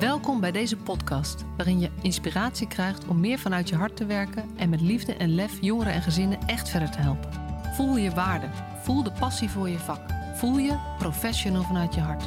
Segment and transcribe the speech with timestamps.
[0.00, 4.50] Welkom bij deze podcast, waarin je inspiratie krijgt om meer vanuit je hart te werken
[4.56, 7.30] en met liefde en lef jongeren en gezinnen echt verder te helpen.
[7.74, 8.46] Voel je waarde,
[8.82, 10.00] voel de passie voor je vak,
[10.34, 12.24] voel je professional vanuit je hart.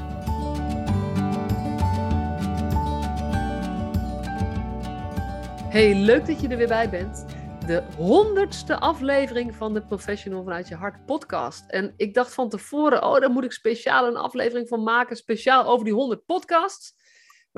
[5.63, 7.25] Hey, leuk dat je er weer bij bent.
[7.65, 11.69] De honderdste aflevering van de Professional vanuit je hart podcast.
[11.69, 15.65] En ik dacht van tevoren, oh, daar moet ik speciaal een aflevering van maken, speciaal
[15.65, 16.98] over die 100 podcasts.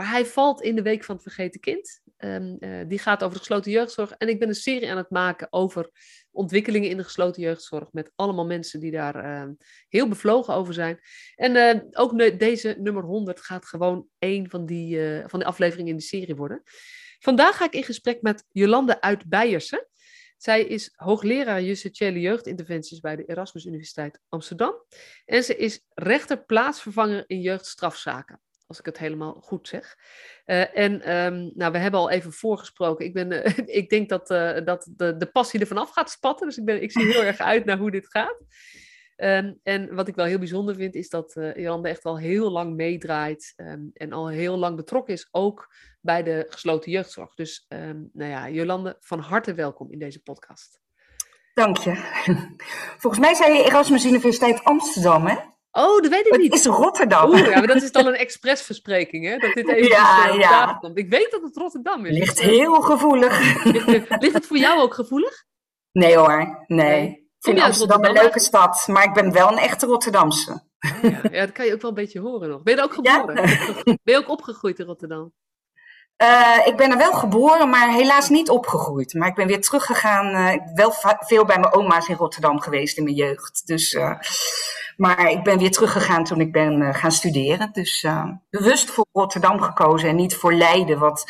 [0.02, 2.02] Maar hij valt in de Week van het Vergeten Kind.
[2.18, 4.12] Um, uh, die gaat over de gesloten jeugdzorg.
[4.12, 5.90] En ik ben een serie aan het maken over
[6.32, 7.92] ontwikkelingen in de gesloten jeugdzorg.
[7.92, 9.50] Met allemaal mensen die daar uh,
[9.90, 11.00] heel bevlogen over zijn.
[11.36, 15.98] En uh, ook deze nummer 100 gaat gewoon één van die, van de afleveringen in
[15.98, 16.62] de serie worden.
[17.20, 19.88] Vandaag ga ik in gesprek met Jolande uit Beiersen.
[20.38, 24.74] Zij is hoogleraar justitiële jeugdinterventies bij de Erasmus Universiteit Amsterdam.
[25.26, 28.42] En ze is rechter plaatsvervanger in jeugdstrafzaken
[28.72, 29.98] als ik het helemaal goed zeg.
[30.46, 33.06] Uh, en um, nou, we hebben al even voorgesproken.
[33.06, 36.48] Ik, ben, uh, ik denk dat, uh, dat de, de passie er vanaf gaat spatten.
[36.48, 38.38] Dus ik, ben, ik zie heel erg uit naar hoe dit gaat.
[39.18, 42.76] Um, en wat ik wel heel bijzonder vind, is dat Jolande echt al heel lang
[42.76, 43.54] meedraait.
[43.58, 47.34] Um, en al heel lang betrokken is, ook bij de gesloten jeugdzorg.
[47.34, 47.66] Dus
[48.14, 50.80] nou ja, Jolande, van harte welkom in deze podcast.
[51.54, 51.96] Dank je.
[53.02, 55.51] Volgens mij zei je Erasmus Universiteit Amsterdam, hè?
[55.72, 56.54] Oh, dat weet ik niet.
[56.54, 57.30] Het is Rotterdam.
[57.30, 59.38] Oeh, ja, maar dat is dan een expressverspreking, hè?
[59.38, 60.74] Dat dit even ja, uh, ja.
[60.74, 60.98] komt.
[60.98, 62.18] Ik weet dat het Rotterdam is.
[62.18, 63.64] Ligt heel gevoelig.
[63.64, 65.46] Ligt, ligt, het voor jou ook gevoelig?
[65.92, 67.08] Nee hoor, nee.
[67.10, 70.52] Ik vind Amsterdam een leuke stad, maar ik ben wel een echte Rotterdamse.
[70.52, 71.22] Oh, ja.
[71.32, 72.64] ja, dat kan je ook wel een beetje horen nog.
[72.64, 73.36] Ben je er ook geboren?
[73.36, 73.84] Ja?
[73.84, 75.34] Ben je ook opgegroeid in Rotterdam?
[76.22, 79.14] Uh, ik ben er wel geboren, maar helaas niet opgegroeid.
[79.14, 80.36] Maar ik ben weer teruggegaan.
[80.36, 83.68] Uh, wel veel bij mijn oma's in Rotterdam geweest in mijn jeugd.
[83.68, 84.20] Dus uh,
[84.98, 87.70] maar ik ben weer teruggegaan toen ik ben uh, gaan studeren.
[87.72, 91.26] Dus uh, bewust voor Rotterdam gekozen en niet voor Leiden, wat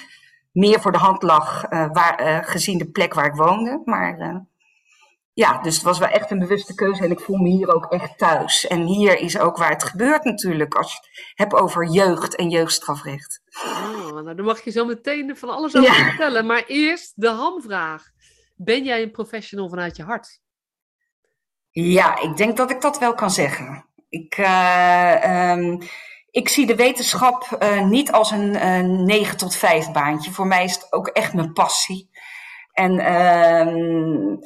[0.51, 3.81] meer voor de hand lag, uh, waar, gezien de plek waar ik woonde.
[3.85, 4.45] Maar
[5.33, 7.85] ja, dus het was wel echt een bewuste keuze en ik voel me hier ook
[7.85, 8.67] echt thuis.
[8.67, 12.49] En hier is ook waar het gebeurt natuurlijk, als je het hebt over jeugd en
[12.49, 13.41] jeugdstrafrecht.
[13.63, 16.05] Oh, nou, dan mag je zo meteen van alles over ja.
[16.05, 16.45] vertellen.
[16.45, 18.09] Maar eerst de hamvraag.
[18.55, 20.39] Ben jij een professional vanuit je hart?
[21.71, 23.85] Ja, ik denk dat ik dat wel kan zeggen.
[24.09, 25.79] Ik, uh, um,
[26.31, 30.31] ik zie de wetenschap uh, niet als een uh, 9 tot 5 baantje.
[30.31, 32.09] Voor mij is het ook echt mijn passie.
[32.73, 34.37] En uh,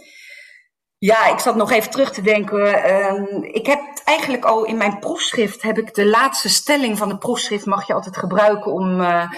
[0.97, 2.83] ja, ik zat nog even terug te denken.
[2.83, 7.17] Ehm, ik heb eigenlijk al in mijn proefschrift, heb ik de laatste stelling van de
[7.17, 9.31] proefschrift, mag je altijd gebruiken om, uh,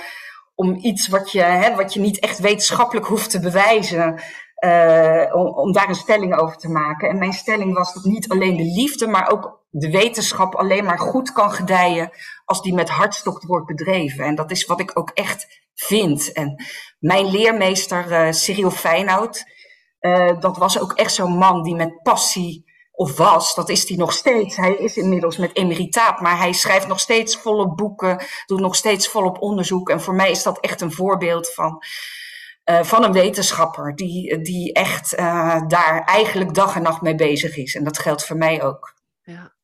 [0.55, 4.21] om iets wat je, hè, wat je niet echt wetenschappelijk hoeft te bewijzen,
[5.33, 7.09] om, om, daar een stelling over te maken.
[7.09, 10.99] En mijn stelling was dat niet alleen de liefde, maar ook de wetenschap alleen maar
[10.99, 12.11] goed kan gedijen
[12.45, 14.25] als die met hartstocht wordt bedreven.
[14.25, 16.31] En dat is wat ik ook echt vind.
[16.31, 16.63] En
[16.99, 19.43] mijn leermeester uh, Cyril Feyenoord,
[19.99, 23.97] uh, dat was ook echt zo'n man die met passie of was, dat is hij
[23.97, 24.55] nog steeds.
[24.55, 29.07] Hij is inmiddels met emeritaat, maar hij schrijft nog steeds volop boeken, doet nog steeds
[29.07, 29.89] volop onderzoek.
[29.89, 31.83] En voor mij is dat echt een voorbeeld van
[32.69, 37.57] uh, van een wetenschapper die, die echt uh, daar eigenlijk dag en nacht mee bezig
[37.57, 37.75] is.
[37.75, 38.95] En dat geldt voor mij ook.
[39.21, 39.55] Ja.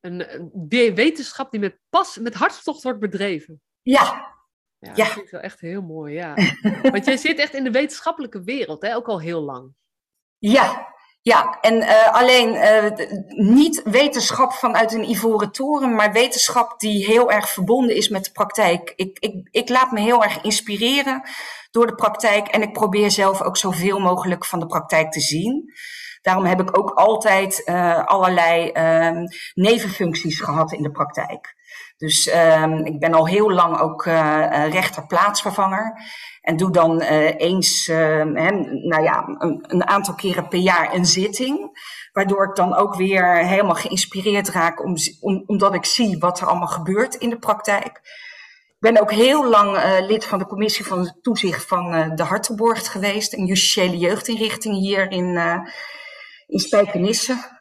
[0.00, 3.62] Een, een wetenschap die met pas, met hartstocht wordt bedreven.
[3.82, 4.30] Ja.
[4.78, 4.94] Ja, ja.
[4.94, 6.34] dat vind ik wel echt heel mooi, ja.
[6.82, 8.96] Want jij zit echt in de wetenschappelijke wereld, hè?
[8.96, 9.74] ook al heel lang.
[10.38, 17.04] Ja, ja, en uh, alleen uh, niet wetenschap vanuit een ivoren toren, maar wetenschap die
[17.04, 18.92] heel erg verbonden is met de praktijk.
[18.96, 21.22] Ik, ik, ik laat me heel erg inspireren
[21.70, 25.72] door de praktijk en ik probeer zelf ook zoveel mogelijk van de praktijk te zien.
[26.22, 31.54] Daarom heb ik ook altijd uh, allerlei uh, nevenfuncties gehad in de praktijk.
[31.96, 34.04] Dus uh, ik ben al heel lang ook
[34.70, 36.00] rechterplaatsvervanger.
[36.42, 37.96] En doe dan uh, eens, uh,
[38.34, 38.50] hè,
[38.82, 41.80] nou ja, een, een, aantal keren per jaar een zitting.
[42.12, 46.46] Waardoor ik dan ook weer helemaal geïnspireerd raak, om, om, omdat ik zie wat er
[46.46, 48.00] allemaal gebeurt in de praktijk.
[48.66, 52.92] Ik ben ook heel lang uh, lid van de commissie van toezicht van de Hartenborg
[52.92, 53.32] geweest.
[53.32, 55.38] Een justitiële jeugdinrichting hier in,
[56.46, 57.60] in Spijkenisse,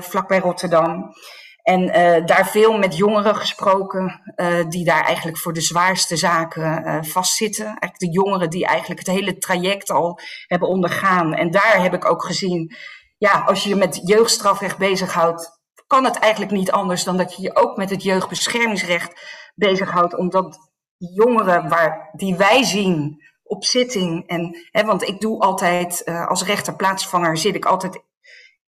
[0.00, 1.14] vlakbij Rotterdam.
[1.62, 6.82] En uh, daar veel met jongeren gesproken, uh, die daar eigenlijk voor de zwaarste zaken
[6.86, 7.66] uh, vastzitten.
[7.66, 11.34] Eigenlijk de jongeren die eigenlijk het hele traject al hebben ondergaan.
[11.34, 12.76] En daar heb ik ook gezien,
[13.18, 17.42] ja, als je je met jeugdstrafrecht bezighoudt, kan het eigenlijk niet anders dan dat je
[17.42, 19.20] je ook met het jeugdbeschermingsrecht
[19.54, 20.16] bezighoudt.
[20.16, 20.58] Omdat
[20.96, 27.36] jongeren waar, die wij zien op zitting, en, hè, want ik doe altijd als rechterplaatsvanger,
[27.36, 28.02] zit ik altijd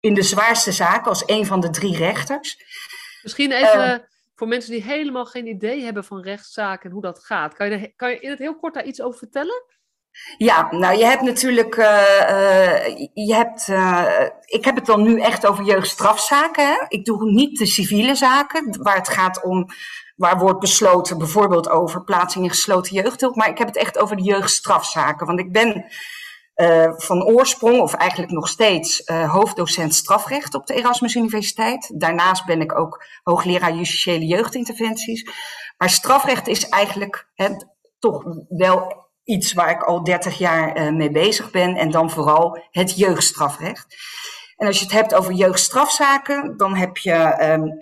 [0.03, 2.57] in de zwaarste zaken als een van de drie rechters.
[3.21, 3.95] Misschien even uh,
[4.35, 7.53] voor mensen die helemaal geen idee hebben van rechtszaken en hoe dat gaat.
[7.53, 9.63] Kan je, kan je in het heel kort daar iets over vertellen?
[10.37, 15.45] Ja, nou je hebt natuurlijk, uh, je hebt, uh, ik heb het dan nu echt
[15.45, 16.67] over jeugdstrafzaken.
[16.67, 16.85] Hè?
[16.87, 19.65] Ik doe niet de civiele zaken, waar het gaat om,
[20.15, 23.35] waar wordt besloten bijvoorbeeld over plaatsing in gesloten jeugdhulp.
[23.35, 25.27] Maar ik heb het echt over de jeugdstrafzaken.
[25.27, 25.85] Want ik ben
[26.55, 31.91] uh, van oorsprong, of eigenlijk nog steeds, hoofddocent strafrecht op de Erasmus Universiteit.
[31.99, 35.31] Daarnaast ben ik ook hoogleraar justitiële jeugdinterventies.
[35.77, 37.67] Maar strafrecht is eigenlijk het,
[37.99, 41.75] toch wel iets waar ik al 30 jaar uh, mee bezig ben.
[41.75, 43.95] En dan vooral het jeugdstrafrecht.
[44.63, 47.77] En als je het hebt over jeugdstrafzaken, dan heb je, um,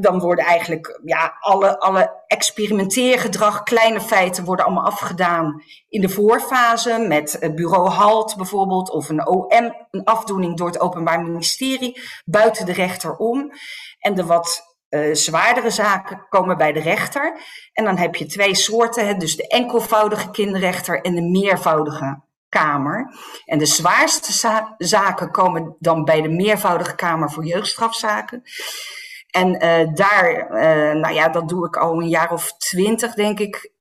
[0.00, 6.98] dan worden eigenlijk ja, alle, alle experimenteergedrag, kleine feiten worden allemaal afgedaan in de voorfase
[6.98, 12.72] met bureau HALT bijvoorbeeld of een OM, een afdoening door het Openbaar Ministerie buiten de
[12.72, 13.52] rechter om.
[13.98, 17.40] En de wat uh, zwaardere zaken komen bij de rechter.
[17.72, 22.22] En dan heb je twee soorten, dus de enkelvoudige kinderrechter en de meervoudige
[22.54, 23.14] kamer.
[23.44, 28.42] En de zwaarste za zaken komen dan bij de meervoudige kamer voor jeugdstrafzaken.
[29.30, 33.38] En uh, daar, uh, nou ja, dat doe ik al een jaar of twintig, denk
[33.40, 33.72] ik.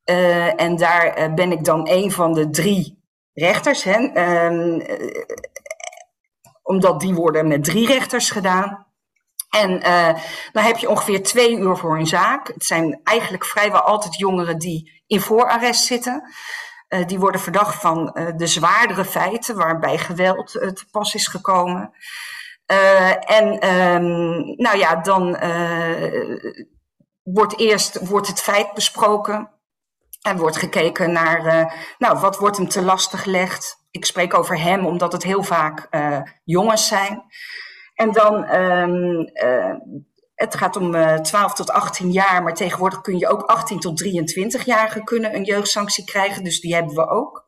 [0.56, 3.04] en daar ben ik dan een van de drie
[3.34, 3.84] rechters.
[3.84, 4.80] Hè, ehm,
[6.62, 8.88] omdat die worden met drie rechters gedaan.
[9.50, 9.80] En
[10.52, 12.48] dan heb je ongeveer twee uur voor een zaak.
[12.48, 16.24] Het zijn eigenlijk vrijwel altijd jongeren die in voorarrest zitten.
[16.94, 21.92] Uh, die worden verdacht van uh, de zwaardere feiten waarbij geweld te pas is gekomen.
[23.26, 25.38] en um, nou ja, dan
[27.24, 29.52] wordt eerst wordt het feit besproken.
[30.22, 33.86] En wordt gekeken naar, nou, wat wordt hem te lastig gelegd.
[33.92, 35.90] Ik spreek over hem omdat het heel vaak
[36.44, 37.24] jongens zijn.
[37.94, 38.46] En dan,
[39.44, 39.76] uh,
[40.36, 43.80] het gaat om uh, eh, 12 tot 18 jaar, maar tegenwoordig kun je ook 18
[43.80, 46.44] tot 23-jarigen kunnen een jeugdsanctie krijgen.
[46.44, 47.46] Dus die hebben we ook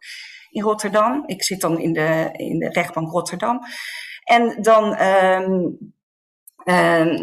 [0.49, 1.23] in Rotterdam.
[1.25, 3.59] Ik zit dan in de, in de rechtbank Rotterdam.
[4.23, 5.77] En dan, um,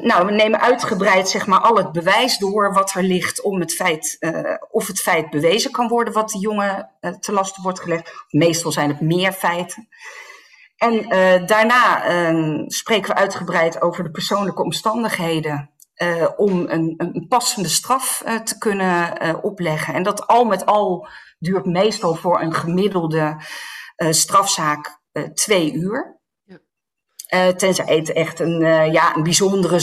[0.02, 3.74] nou, we nemen uitgebreid zeg maar al het bewijs door wat er ligt om het
[3.74, 7.80] feit, uh, of het feit bewezen kan worden wat de jongen uh, te lasten wordt
[7.80, 8.12] gelegd.
[8.30, 9.88] Meestal zijn het meer feiten.
[10.82, 17.26] En uh, daarna uh, spreken we uitgebreid over de persoonlijke omstandigheden uh, om een, een,
[17.28, 19.94] passende straf te kunnen opleggen.
[19.94, 21.08] En dat al met al
[21.38, 23.36] duurt meestal voor een gemiddelde
[23.96, 25.00] strafzaak
[25.34, 26.20] twee uur.
[26.42, 27.52] Ja.
[27.52, 28.60] tenzij het echt een,
[28.92, 29.78] ja, een bijzondere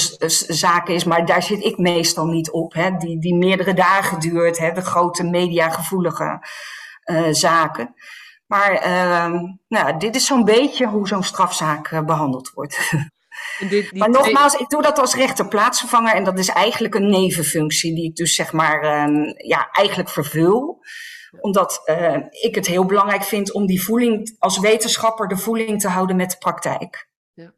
[0.48, 2.74] zaak is, maar daar zit ik meestal niet op.
[2.74, 6.48] Hè, die, die meerdere dagen duurt, hè, de grote mediagevoelige
[7.32, 7.96] zaken.
[8.50, 12.92] Maar uh, nou, dit is zo'n beetje hoe zo'n strafzaak uh, behandeld wordt.
[13.70, 18.04] Dit, maar nogmaals, ik doe dat als rechterplaatsvervanger en dat is eigenlijk een nevenfunctie die
[18.04, 20.84] ik dus zeg maar uh, ja, eigenlijk vervul.
[21.40, 25.88] Omdat uh, ik het heel belangrijk vind om die voeling als wetenschapper de voeling te
[25.88, 27.10] houden met de praktijk.
[27.34, 27.54] Ja.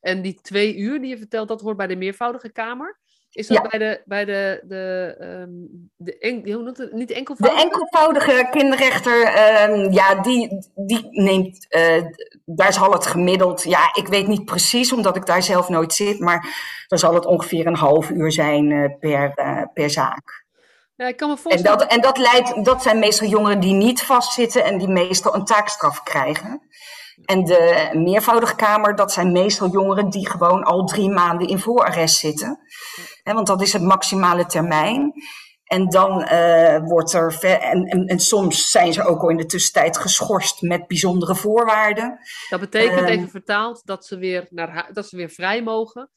[0.00, 2.98] En die twee uur die je vertelt, dat hoort bij de meervoudige kamer?
[3.36, 7.60] Is dat bij de, bij de, de, um, de en, hoe noemt het, niet enkelvoudige?
[7.60, 9.26] De enkelvoudige kinderrechter,
[9.70, 12.02] um, ja, die, die neemt, uh,
[12.44, 16.20] daar zal het gemiddeld, ja, ik weet niet precies, omdat ik daar zelf nooit zit,
[16.20, 16.48] maar
[16.86, 20.44] dan zal het ongeveer een half uur zijn uh, per, uh, per zaak.
[20.94, 21.72] Ja, ik kan me voorstellen.
[21.72, 25.34] En, dat, en dat, leidt, dat zijn meestal jongeren die niet vastzitten en die meestal
[25.34, 26.62] een taakstraf krijgen.
[27.24, 32.16] En de meervoudige kamer, dat zijn meestal jongeren die gewoon al drie maanden in voorarrest
[32.16, 32.60] zitten.
[33.34, 35.12] Want dat is het maximale termijn.
[35.64, 37.44] En dan uh, wordt er.
[37.44, 42.18] En, en, en, soms zijn ze ook al in de tussentijd geschorst met bijzondere voorwaarden.
[42.48, 46.10] Dat betekent, uh, even vertaald, dat ze, weer naar, dat ze weer vrij mogen.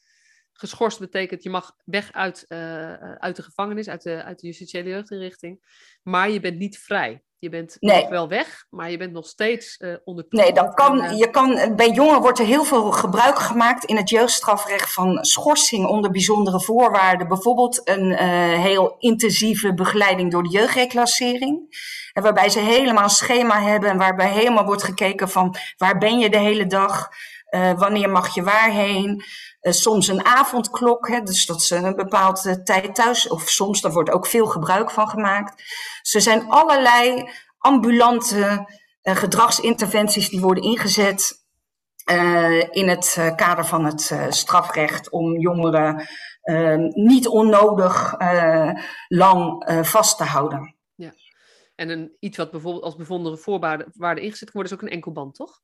[0.54, 4.90] Geschorst betekent je mag weg uit, uh, uit de gevangenis, uit de, uit de justitiële
[4.90, 5.64] jeugdinrichting.
[6.04, 7.24] Maar je bent niet vrij.
[7.40, 8.02] Je bent nee.
[8.02, 11.20] nog wel weg, maar je bent nog steeds uh, onder Nee, dan kan, en, uh...
[11.20, 15.88] je kan, bij jongeren wordt er heel veel gebruik gemaakt in het jeugdstrafrecht van schorsing
[15.88, 17.28] onder bijzondere voorwaarden.
[17.28, 18.20] Bijvoorbeeld een uh,
[18.62, 21.78] heel intensieve begeleiding door de jeugdreclassering.
[22.14, 26.20] En waarbij ze helemaal een schema hebben en waarbij helemaal wordt gekeken van waar ben
[26.20, 27.10] je de hele dag,
[27.50, 29.24] wanneer mag je waarheen.
[29.62, 33.92] Uh, soms een avondklok, hè, dus dat ze een bepaalde tijd thuis, of soms, daar
[33.92, 35.64] wordt ook veel gebruik van gemaakt.
[36.02, 38.70] Dus er zijn allerlei ambulante
[39.04, 41.48] uh, gedragsinterventies die worden ingezet
[42.72, 46.08] in het kader van het strafrecht om jongeren
[46.94, 48.16] niet onnodig
[49.08, 50.76] lang vast te houden.
[50.96, 51.12] Ja.
[51.76, 55.62] En een, iets wat bijvoorbeeld als bijzondere voorwaarde ingezet wordt, is ook een enkelband, toch?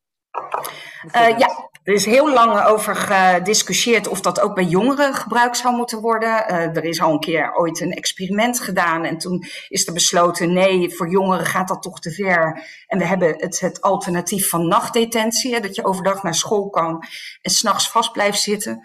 [1.16, 5.76] Uh, ja, er is heel lang over gediscussieerd of dat ook bij jongeren gebruikt zou
[5.76, 6.30] moeten worden.
[6.30, 10.54] Uh, er is al een keer ooit een experiment gedaan en toen is er besloten:
[10.54, 12.64] nee, voor jongeren gaat dat toch te ver.
[12.88, 17.04] En we hebben het, het alternatief van nachtdetentie, dat je overdag naar school kan
[17.42, 18.82] en s'nachts vast blijft zitten.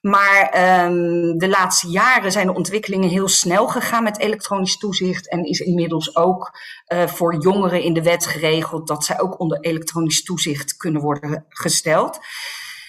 [0.00, 0.44] Maar
[0.84, 5.28] um, de laatste jaren zijn de ontwikkelingen heel snel gegaan met elektronisch toezicht.
[5.28, 9.60] En is inmiddels ook uh, voor jongeren in de wet geregeld dat zij ook onder
[9.60, 12.18] elektronisch toezicht kunnen worden gesteld.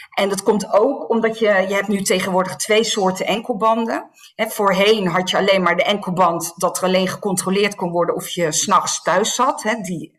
[0.09, 4.09] En dat komt ook omdat je, je hebt nu tegenwoordig twee soorten enkelbanden.
[4.35, 8.29] He, voorheen had je alleen maar de enkelband dat er alleen gecontroleerd kon worden of
[8.29, 9.75] je s'nachts thuis zat.
[9.81, 10.15] Die,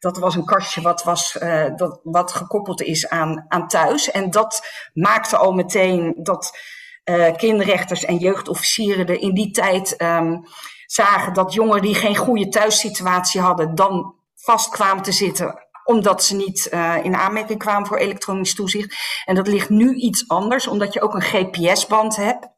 [0.00, 4.10] dat was een kastje wat, was, uh, dat, wat gekoppeld is aan, aan thuis.
[4.10, 6.58] En dat maakte al meteen dat
[7.04, 10.44] uh, kinderrechters en jeugdofficieren er in die tijd um,
[10.86, 16.36] zagen dat jongeren die geen goede thuissituatie hadden, dan vast kwamen te zitten omdat ze
[16.36, 18.96] niet uh, in aanmerking kwamen voor elektronisch toezicht.
[19.24, 22.48] En dat ligt nu iets anders, omdat je ook een GPS-band hebt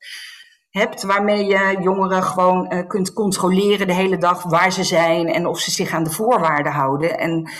[0.72, 5.46] hebt, waarmee je jongeren gewoon uh, kunt controleren de hele dag waar ze zijn en
[5.46, 7.18] of ze zich aan de voorwaarden houden.
[7.18, 7.50] En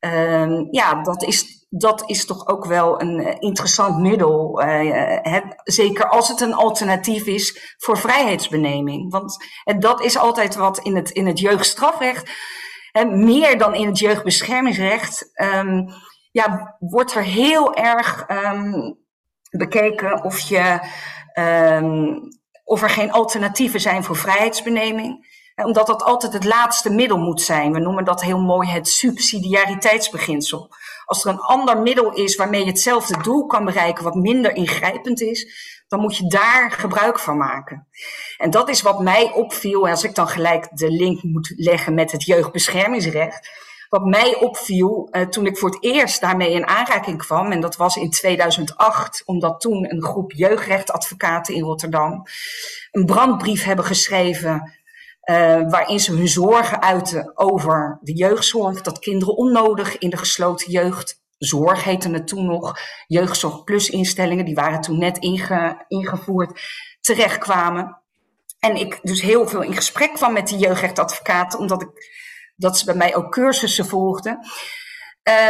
[0.00, 4.62] uh, ja, dat is, dat is toch ook wel een uh, interessant middel.
[4.64, 9.12] Uh, zeker als het een alternatief is voor vrijheidsbeneming.
[9.12, 9.36] Want
[9.78, 12.30] dat is altijd wat in het, in het jeugdstrafrecht,
[12.92, 15.86] en meer dan in het jeugdbeschermingsrecht, um,
[16.30, 18.98] ja, wordt er heel erg um,
[19.50, 20.80] bekeken of je.
[22.70, 25.38] Of er geen alternatieven zijn voor vrijheidsbeneming.
[25.64, 27.72] Omdat dat altijd het laatste middel moet zijn.
[27.72, 30.68] We noemen dat heel mooi het subsidiariteitsbeginsel.
[31.04, 35.20] Als er een ander middel is waarmee je hetzelfde doel kan bereiken, wat minder ingrijpend
[35.20, 35.46] is,
[35.88, 37.88] dan moet je daar gebruik van maken.
[38.36, 42.12] En dat is wat mij opviel, als ik dan gelijk de link moet leggen met
[42.12, 43.48] het jeugdbeschermingsrecht.
[43.90, 47.76] Wat mij opviel uh, toen ik voor het eerst daarmee in aanraking kwam, en dat
[47.76, 52.26] was in 2008, omdat toen een groep jeugdrechtadvocaten in Rotterdam
[52.90, 54.72] een brandbrief hebben geschreven.
[55.24, 55.36] Uh,
[55.70, 61.84] waarin ze hun zorgen uiten over de jeugdzorg, dat kinderen onnodig in de gesloten jeugdzorg,
[61.84, 66.60] heette het toen nog, jeugdzorg die waren toen net inge, ingevoerd,
[67.00, 67.98] terechtkwamen.
[68.58, 72.19] En ik dus heel veel in gesprek kwam met die jeugdrechtadvocaten, omdat ik
[72.60, 74.38] dat ze bij mij ook cursussen volgden.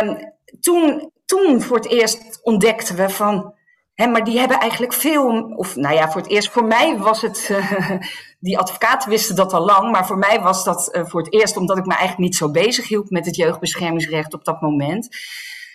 [0.03, 3.55] Um, toen, toen voor het eerst ontdekten we van,
[3.95, 7.23] hè, maar die hebben eigenlijk veel, of nou ja, voor het eerst, voor mij was
[7.23, 7.51] het,
[8.41, 11.57] die advocaten wisten dat al lang, maar voor mij was dat uh, voor het eerst,
[11.57, 15.09] omdat ik me eigenlijk niet zo bezig hield met het jeugdbeschermingsrecht op dat moment,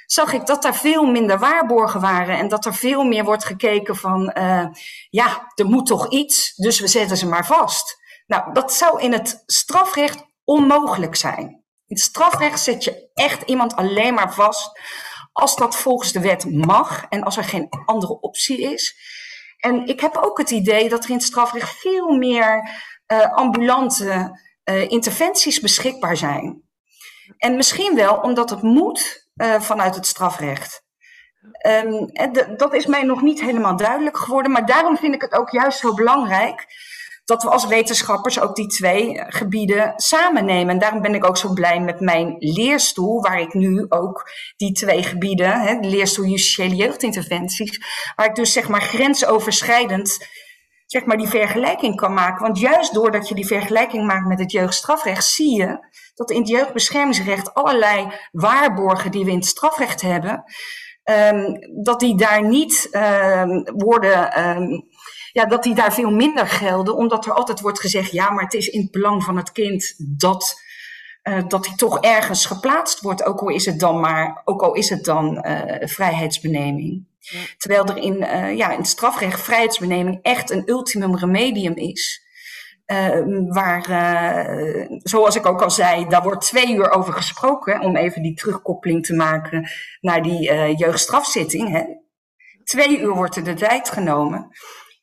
[0.05, 3.95] zag ik dat daar veel minder waarborgen waren en dat er veel meer wordt gekeken
[3.95, 4.65] van, uh,
[5.09, 8.03] ja, er moet toch iets, dus we zetten ze maar vast.
[8.27, 11.47] Nou, dat zou in het strafrecht onmogelijk zijn.
[11.87, 14.79] In het strafrecht zet je echt iemand alleen maar vast
[15.31, 18.95] als dat volgens de wet mag en als er geen andere optie is.
[19.57, 22.69] En ik heb ook het idee dat er in het strafrecht veel meer
[23.07, 26.63] uh, ambulante uh, interventies beschikbaar zijn.
[27.37, 30.83] En misschien wel omdat het moet uh, vanuit het strafrecht.
[31.67, 32.09] Um,
[32.57, 35.79] dat is mij nog niet helemaal duidelijk geworden, maar daarom vind ik het ook juist
[35.79, 36.65] zo belangrijk
[37.25, 40.73] dat we als wetenschappers ook die twee gebieden samen nemen.
[40.73, 44.71] En daarom ben ik ook zo blij met mijn leerstoel, waar ik nu ook die
[44.71, 47.81] twee gebieden, hè, de leerstoel justitiële jeugdinterventies,
[48.15, 50.27] waar ik dus zeg maar grensoverschrijdend
[50.85, 52.41] zeg maar die vergelijking kan maken.
[52.41, 56.47] Want juist doordat je die vergelijking maakt met het jeugdstrafrecht, zie je dat in het
[56.47, 60.43] jeugdbeschermingsrecht allerlei waarborgen die we in het strafrecht hebben,
[61.03, 64.87] um, dat die daar niet um, worden um,
[65.35, 68.53] ja, dat die daar veel minder gelden, omdat er altijd wordt gezegd, ja, maar het
[68.53, 70.61] is in het belang van het kind dat,
[71.23, 74.73] uh, dat hij toch ergens geplaatst wordt, ook al is het dan maar, ook al
[74.73, 77.05] is het dan uh, vrijheidsbeneming.
[77.19, 77.39] Ja.
[77.57, 82.23] Terwijl er in, uh, ja, in het strafrecht vrijheidsbeneming echt een ultimum remedium is.
[82.85, 83.85] Uh, waar,
[85.03, 89.05] zoals ik ook al zei, daar wordt twee uur over gesproken, om even die terugkoppeling
[89.05, 89.69] te maken
[90.01, 91.69] naar die jeugdstrafzitting.
[91.69, 91.83] Hè.
[92.63, 94.51] Twee uur wordt er de tijd genomen.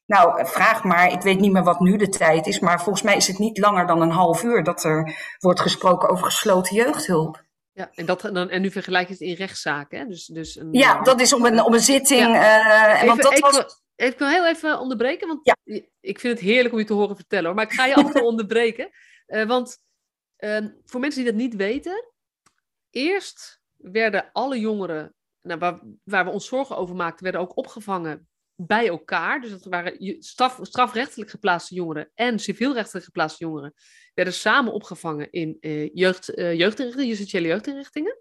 [0.06, 3.16] Nou, vraag maar, ik weet niet meer wat nu de tijd is, maar volgens mij
[3.16, 7.44] is het niet langer dan een half uur dat er wordt gesproken over gesloten jeugdhulp.
[7.73, 9.99] Ja, en, dat, dan, en nu vergelijk je het in rechtszaken.
[9.99, 10.06] Hè?
[10.06, 12.21] Dus, dus een, ja, dat is om een, om een zitting.
[12.21, 12.88] Ja.
[12.88, 13.82] Uh, even, want dat even, was...
[13.97, 15.56] ik wil heel even onderbreken, want ja.
[16.00, 17.47] ik vind het heerlijk om je te horen vertellen.
[17.47, 18.90] Hoor, maar ik ga je af en toe onderbreken.
[19.26, 19.78] Uh, want
[20.38, 22.12] uh, voor mensen die dat niet weten,
[22.90, 28.28] eerst werden alle jongeren nou, waar, waar we ons zorgen over maakten, werden ook opgevangen
[28.66, 29.40] bij elkaar.
[29.40, 33.75] Dus dat waren straf, strafrechtelijk geplaatste jongeren en civielrechtelijk geplaatste jongeren.
[34.14, 38.19] werden samen opgevangen in uh, jeugd, uh, jeugdinrichtingen, justitiële jeugdinrichtingen.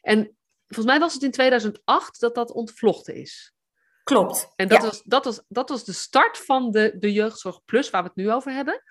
[0.00, 3.54] En volgens mij was het in 2008 dat dat ontvlochten is.
[4.02, 4.52] Klopt.
[4.56, 8.02] En dat, was, dat, was, dat was de start van de, de Jeugdzorg Plus, waar
[8.02, 8.82] we het nu over hebben.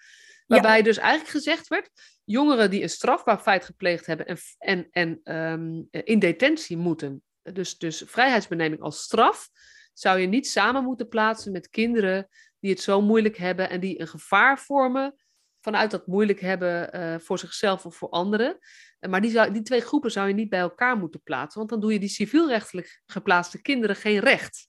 [0.48, 1.90] Waarbij dus eigenlijk gezegd werd:
[2.24, 7.78] jongeren die een strafbaar feit gepleegd hebben en, en, en ehm, in detentie moeten, dus,
[7.78, 9.50] dus vrijheidsbeneming als straf,
[10.00, 12.28] zou je niet samen moeten plaatsen met kinderen
[12.60, 15.16] die het zo moeilijk hebben en die een gevaar vormen
[15.62, 18.60] vanuit dat moeilijk hebben uh, voor zichzelf of voor anderen.
[19.00, 21.70] Eh, maar die, zou, die twee groepen zou je niet bij elkaar moeten plaatsen, want
[21.70, 24.68] dan doe je die civielrechtelijk geplaatste kinderen geen recht.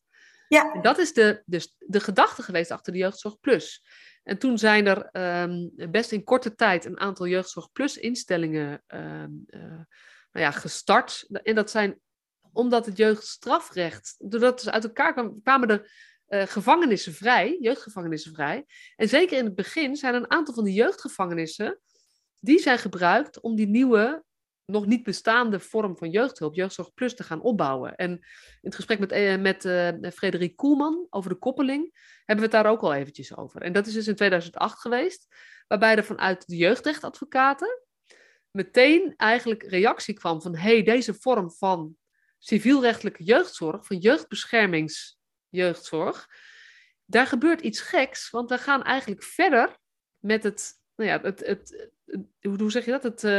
[0.48, 0.72] Ja.
[0.72, 3.84] En dat is de, dus de gedachte geweest achter de Jeugdzorg Plus.
[4.22, 5.08] En toen zijn er
[5.42, 9.60] um, best in korte tijd een aantal Jeugdzorg Plus instellingen um, uh,
[10.30, 11.26] nou ja, gestart.
[11.42, 12.00] En dat zijn
[12.56, 15.90] omdat het jeugdstrafrecht, doordat ze uit elkaar kwamen, kwamen er
[16.28, 18.64] uh, gevangenissen vrij, jeugdgevangenissen vrij.
[18.96, 21.80] En zeker in het begin zijn een aantal van die jeugdgevangenissen,
[22.40, 24.24] die zijn gebruikt om die nieuwe,
[24.64, 27.96] nog niet bestaande vorm van jeugdhulp, Jeugdzorg Plus, te gaan opbouwen.
[27.96, 28.20] En in
[28.60, 31.90] het gesprek met, uh, met uh, Frederik Koelman over de koppeling,
[32.24, 33.62] hebben we het daar ook al eventjes over.
[33.62, 35.26] En dat is dus in 2008 geweest,
[35.68, 37.80] waarbij er vanuit de jeugdrechtadvocaten
[38.50, 41.96] meteen eigenlijk reactie kwam van, hey, deze vorm van
[42.38, 46.28] civielrechtelijke jeugdzorg, van jeugdbeschermingsjeugdzorg,
[47.04, 49.76] daar gebeurt iets geks, want we gaan eigenlijk verder
[50.18, 51.90] met het, nou ja, het, het,
[52.58, 53.30] hoe zeg je dat, het, uh,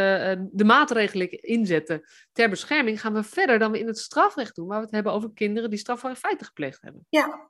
[0.51, 2.03] de maatregelen inzetten.
[2.31, 5.11] Ter bescherming, gaan we verder dan we in het strafrecht doen, waar we het hebben
[5.11, 7.05] over kinderen die strafbare feiten gepleegd hebben.
[7.09, 7.49] Ja,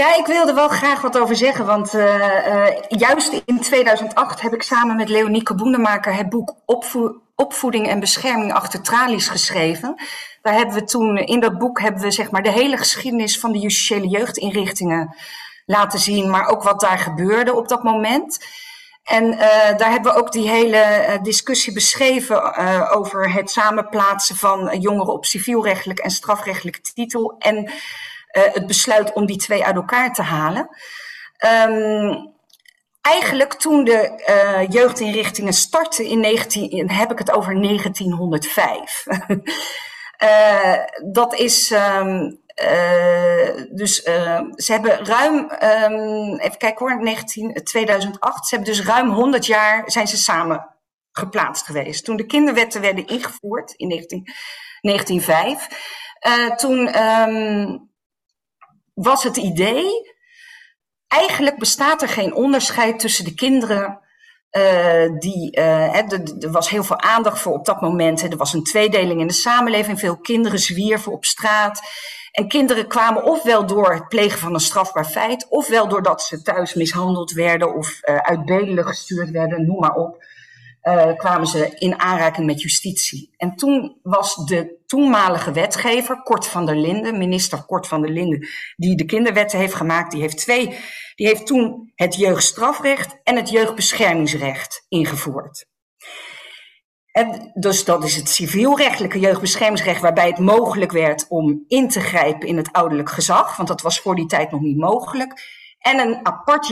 [0.00, 2.04] ja, ik wilde wel graag wat over zeggen, want uh,
[2.46, 8.00] uh, juist in 2008 heb ik samen met Leonieke Boenemaker het boek Opvo Opvoeding en
[8.00, 9.94] Bescherming achter tralies geschreven.
[10.42, 13.52] Daar hebben we toen, in dat boek hebben we zeg maar de hele geschiedenis van
[13.52, 15.16] de justitiële jeugdinrichtingen
[15.66, 18.46] laten zien, maar ook wat daar gebeurde op dat moment.
[19.04, 19.38] En uh,
[19.76, 22.56] daar hebben we ook die hele discussie beschreven
[22.90, 27.34] over het samenplaatsen van jongeren op civielrechtelijk en strafrechtelijk titel.
[27.38, 27.70] En
[28.30, 30.68] het besluit om die twee uit elkaar te halen.
[31.68, 32.38] Um,
[33.00, 39.06] eigenlijk toen de uh, jeugdinrichtingen startten in 19, heb ik het over 1905.
[40.18, 40.74] uh,
[41.12, 42.26] dat is uh,
[43.70, 45.50] dus uh, ze hebben ruim,
[46.38, 50.76] even kijken hoor, 19, 2008, ze hebben dus ruim 100 jaar zijn ze samen
[51.12, 52.04] geplaatst geweest.
[52.04, 54.24] Toen de kinderwetten werden ingevoerd in 19,
[54.80, 55.68] 1905,
[56.26, 56.88] uh, toen
[59.02, 59.90] was het idee,
[61.06, 64.00] eigenlijk bestaat er geen onderscheid tussen de kinderen
[64.50, 65.96] uh, die, uh,
[66.42, 68.20] er was heel veel aandacht voor op dat moment.
[68.20, 69.98] Hè, er was een tweedeling in de samenleving.
[69.98, 71.80] Veel kinderen zwierven op straat.
[72.32, 76.74] En kinderen kwamen ofwel door het plegen van een strafbaar feit, ofwel doordat ze thuis
[76.74, 80.24] mishandeld werden of uh, uit bedelen gestuurd werden, noem maar op
[81.16, 83.34] kwamen ze in aanraking met justitie.
[83.36, 88.48] En toen was de toenmalige wetgever, Kort van der Linden, minister Kort van der Linden,
[88.76, 90.78] die de kinderwetten heeft gemaakt, die heeft twee,
[91.14, 95.66] die heeft toen het jeugdstrafrecht en het jeugdbeschermingsrecht ingevoerd.
[97.10, 102.48] En dus dat is het civielrechtelijke jeugdbeschermingsrecht, waarbij het mogelijk werd om in te grijpen
[102.48, 105.58] in het ouderlijk gezag, want dat was voor die tijd nog niet mogelijk.
[105.78, 106.66] En een apart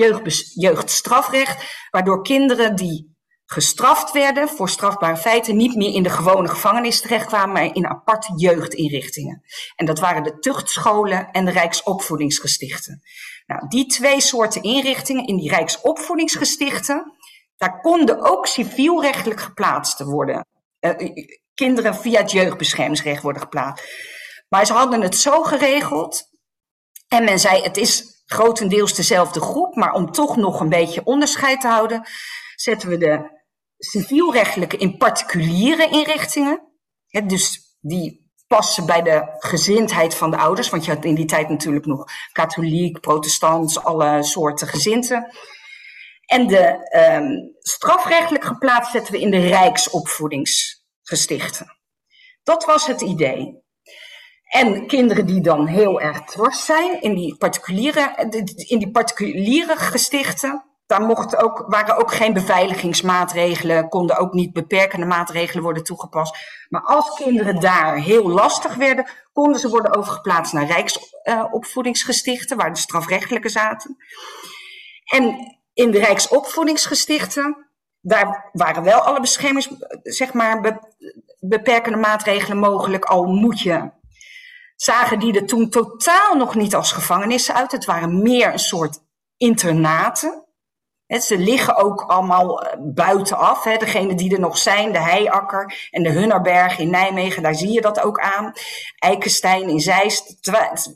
[0.55, 3.17] jeugdstrafrecht, waardoor kinderen die
[3.51, 8.33] gestraft werden voor strafbare feiten, niet meer in de gewone gevangenis terechtkwamen, maar in aparte
[8.37, 9.43] jeugdinrichtingen.
[9.77, 13.03] En dat waren de tuchtscholen en de Rijksopvoedingsgestichten.
[13.47, 17.13] Nou, die twee soorten inrichtingen in die Rijksopvoedingsgestichten,
[17.57, 20.47] daar konden ook civielrechtelijk geplaatst worden.
[20.81, 20.93] Uh,
[21.55, 23.85] kinderen via het jeugdbeschermingsrecht worden geplaatst.
[24.49, 26.25] Maar ze hadden het zo geregeld.
[27.09, 31.61] En men zei, het is grotendeels dezelfde groep, maar om toch nog een beetje onderscheid
[31.61, 32.09] te houden,
[32.57, 33.37] zetten we de
[33.79, 36.63] civielrechtelijke in particuliere inrichtingen.
[37.27, 40.71] Dus die passen bij de gezindheid van de ouders.
[40.71, 45.33] Want je had in die tijd natuurlijk nog katholiek, protestants, alle soorten gezinten.
[46.27, 51.77] En de um, strafrechtelijk geplaatst zetten we in de rijksopvoedingsgestichten.
[52.43, 53.67] Dat was het idee.
[54.49, 58.29] En kinderen die dan heel erg dwars zijn in die particuliere,
[58.67, 65.07] in die particuliere gestichten, daar mochten ook, waren ook geen beveiligingsmaatregelen, konden ook niet beperkende
[65.07, 66.37] maatregelen worden toegepast.
[66.69, 72.79] Maar als kinderen daar heel lastig werden, konden ze worden overgeplaatst naar Rijksopvoedingsgestichten, waar de
[72.79, 73.97] strafrechtelijke zaten.
[75.05, 77.69] En in de Rijksopvoedingsgestichten,
[78.01, 79.71] daar waren wel alle beschermings,
[80.03, 80.79] zeg maar, be,
[81.41, 83.91] beperkende maatregelen mogelijk, al moet je
[84.77, 87.73] zagen die er toen totaal nog niet als gevangenissen uit.
[87.73, 88.99] Het waren meer een soort
[89.37, 90.48] internaten.
[91.17, 93.65] Ze liggen ook allemaal eh, buitenaf.
[93.65, 93.77] Hè.
[93.77, 97.81] Degene die er nog zijn, de Heiakker en de Hunnerberg in Nijmegen, daar zie je
[97.81, 98.53] dat ook aan.
[98.99, 100.37] Eikenstein in Zeist.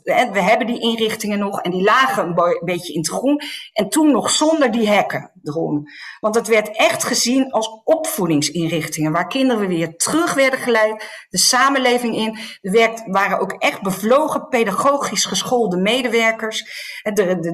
[0.03, 3.41] We hebben die inrichtingen nog en die lagen een beetje in het groen.
[3.73, 5.83] En toen nog zonder die hekken erom.
[6.19, 12.15] Want het werd echt gezien als opvoedingsinrichtingen, waar kinderen weer terug werden geleid, de samenleving
[12.15, 12.37] in.
[12.61, 16.65] Er waren ook echt bevlogen, pedagogisch geschoolde medewerkers.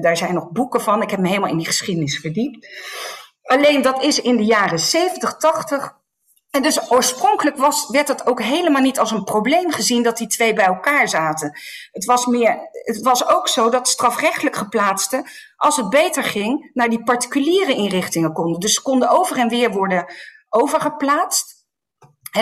[0.00, 1.02] daar zijn nog boeken van.
[1.02, 2.49] Ik heb me helemaal in die geschiedenis verdiept.
[3.42, 5.98] Alleen dat is in de jaren 70, 80.
[6.50, 10.26] En dus oorspronkelijk was, werd het ook helemaal niet als een probleem gezien dat die
[10.26, 11.58] twee bij elkaar zaten.
[11.92, 16.88] Het was, meer, het was ook zo dat strafrechtelijk geplaatsten, als het beter ging, naar
[16.88, 18.60] die particuliere inrichtingen konden.
[18.60, 20.12] Dus ze konden over en weer worden
[20.48, 21.66] overgeplaatst.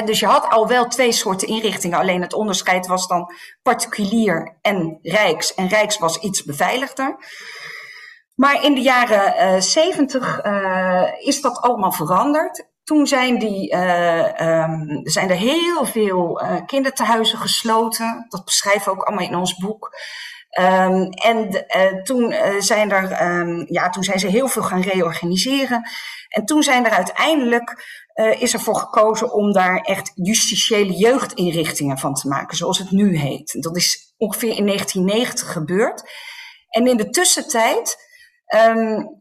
[0.05, 4.99] dus je had al wel twee soorten inrichtingen, alleen het onderscheid was dan particulier en
[5.03, 5.55] rijks.
[5.55, 7.16] En rijks was iets beveiligder.
[8.38, 12.66] Maar in de jaren zeventig uh, is dat allemaal veranderd.
[12.85, 18.27] Toen zijn, die, uh, um, zijn er heel veel uh, kindertehuizen gesloten.
[18.29, 19.96] Dat beschrijven we ook allemaal in ons boek.
[20.61, 21.66] Um, en
[22.03, 25.88] toen, zijn er, um, ja, toen zijn ze heel veel gaan reorganiseren.
[26.29, 27.87] En toen zijn er uiteindelijk
[28.38, 33.16] is er voor gekozen om daar echt justitiële jeugdinrichtingen van te maken, zoals het nu
[33.16, 33.62] heet.
[33.62, 36.11] Dat is ongeveer in 1990 gebeurd.
[36.68, 38.07] En in de tussentijd
[38.55, 39.17] Um,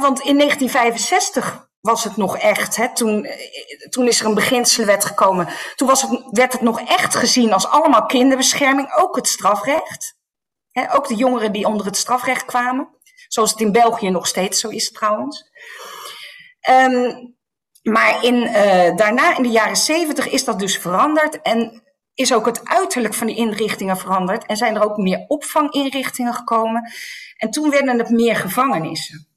[0.00, 2.76] want in 1965 was het nog echt.
[2.76, 3.26] Hè, toen,
[3.90, 5.48] toen is er een beginselenwet gekomen.
[5.74, 10.16] Toen was het, werd het nog echt gezien als allemaal kinderbescherming, ook het strafrecht.
[10.70, 12.88] Hè, ook de jongeren die onder het strafrecht kwamen.
[13.28, 15.50] Zoals het in België nog steeds zo is trouwens.
[16.70, 17.34] Um,
[17.82, 21.42] maar in, uh, daarna, in de jaren zeventig, is dat dus veranderd.
[21.42, 21.82] En
[22.14, 24.46] is ook het uiterlijk van die inrichtingen veranderd.
[24.46, 26.92] En zijn er ook meer opvanginrichtingen gekomen.
[27.36, 29.28] En toen werden het meer gevangenissen.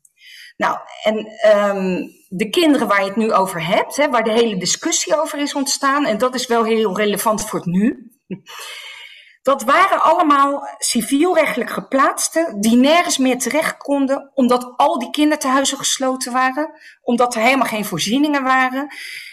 [0.58, 1.18] Nou, en
[1.58, 5.40] um, de kinderen waar je het nu over hebt, hè, waar de hele discussie over
[5.40, 8.12] is ontstaan, en dat is wel heel relevant voor het nu.
[9.42, 16.32] Dat waren allemaal civielrechtelijk geplaatsten die nergens meer terecht konden, omdat al die kinderthuizen gesloten
[16.32, 18.88] waren, omdat er helemaal geen voorzieningen waren.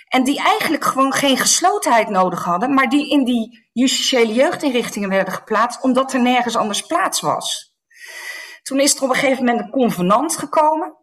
[0.09, 5.35] En die eigenlijk gewoon geen geslotenheid nodig hadden, maar die in die justitiële jeugdinrichtingen werden
[5.35, 7.74] geplaatst, omdat er nergens anders plaats was.
[8.65, 10.97] Toen is er op een gegeven moment een convenant gekomen.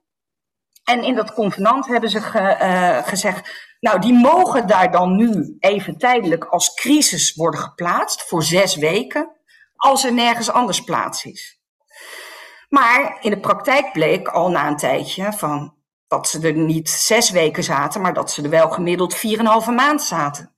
[0.83, 5.97] En in dat convenant hebben ze uh, gezegd, nou die mogen daar dan nu even
[5.97, 9.31] tijdelijk als crisis worden geplaatst voor zes weken,
[9.75, 11.59] als er nergens anders plaats is.
[12.69, 15.75] Maar in de praktijk bleek al na een tijdje van
[16.07, 19.45] dat ze er niet zes weken zaten, maar dat ze er wel gemiddeld vier en
[19.45, 20.55] een halve maand zaten.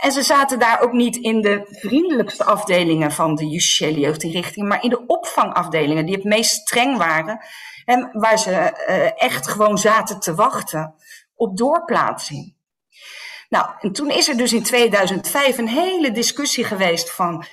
[0.00, 4.82] En ze zaten daar ook niet in de vriendelijkste afdelingen van de justitiële jeugdinrichtingen, maar
[4.82, 7.44] in de opvangafdelingen die het meest streng waren.
[7.84, 10.94] En waar ze uh, echt gewoon zaten te wachten
[11.34, 12.54] op doorplaatsing.
[13.48, 17.44] Nou, en toen is er dus in 2005 een hele discussie geweest van,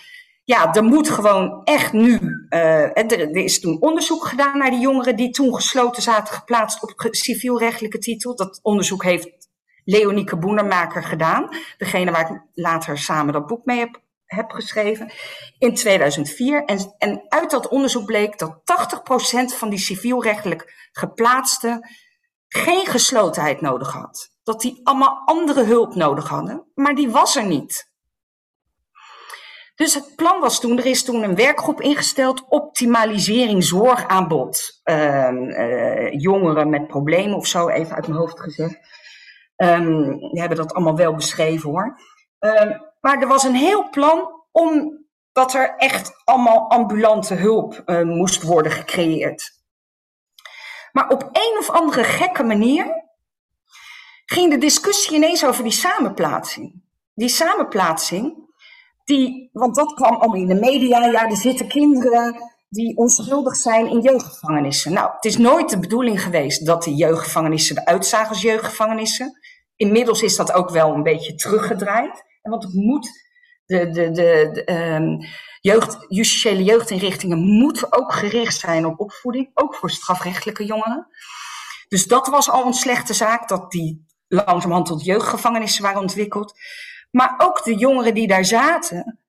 [0.43, 4.79] ja, er moet gewoon echt nu, uh, er, er, is toen onderzoek gedaan naar die
[4.79, 8.36] jongeren die toen gesloten zaten geplaatst op civielrechtelijke titel.
[8.36, 9.42] Dat onderzoek heeft
[9.86, 11.50] Leonieke Boenermaker gedaan.
[11.78, 15.12] Degene waar ik later samen dat boek mee heb, heb geschreven.
[15.60, 16.65] In 2004.
[16.65, 18.62] En, en uit dat onderzoek bleek dat
[19.54, 21.89] 80% van die civielrechtelijk geplaatsten
[22.48, 24.32] geen geslotenheid nodig had.
[24.43, 27.91] Dat die allemaal andere hulp nodig hadden, maar die was er niet.
[29.76, 34.82] Dus het plan was toen, er is toen een werkgroep ingesteld, optimalisering zorgaanbod.
[34.84, 38.80] Uh, uh, jongeren met problemen of zo, even uit mijn hoofd gezegd.
[39.63, 41.99] Um, die hebben dat allemaal wel beschreven hoor.
[42.39, 48.43] Um, maar er was een heel plan omdat er echt allemaal ambulante hulp uh, moest
[48.43, 49.52] worden gecreëerd.
[50.91, 53.04] Maar op een of andere gekke manier
[54.26, 56.82] ging de discussie ineens over die samenplaatsing.
[57.13, 58.36] Die samenplaatsing,
[59.04, 63.88] die, want dat kwam allemaal in de media, ja, er zitten kinderen die onschuldig zijn
[63.88, 64.93] in jeugdgevangenissen.
[64.93, 69.39] Nou, het is nooit de bedoeling geweest dat die jeugdgevangenissen eruit zagen als jeugdgevangenissen.
[69.76, 72.24] Inmiddels is dat ook wel een beetje teruggedraaid.
[72.42, 73.10] Want het moet,
[73.66, 75.20] de, de, de, de um,
[75.62, 81.08] jeugd, justitiële jeugdinrichtingen moeten ook gericht zijn op opvoeding, ook voor strafrechtelijke jongeren.
[81.88, 86.54] Dus dat was al een slechte zaak, dat die langzamerhand tot jeugdgevangenissen waren ontwikkeld.
[87.12, 89.20] Maar ook de jongeren die daar zaten,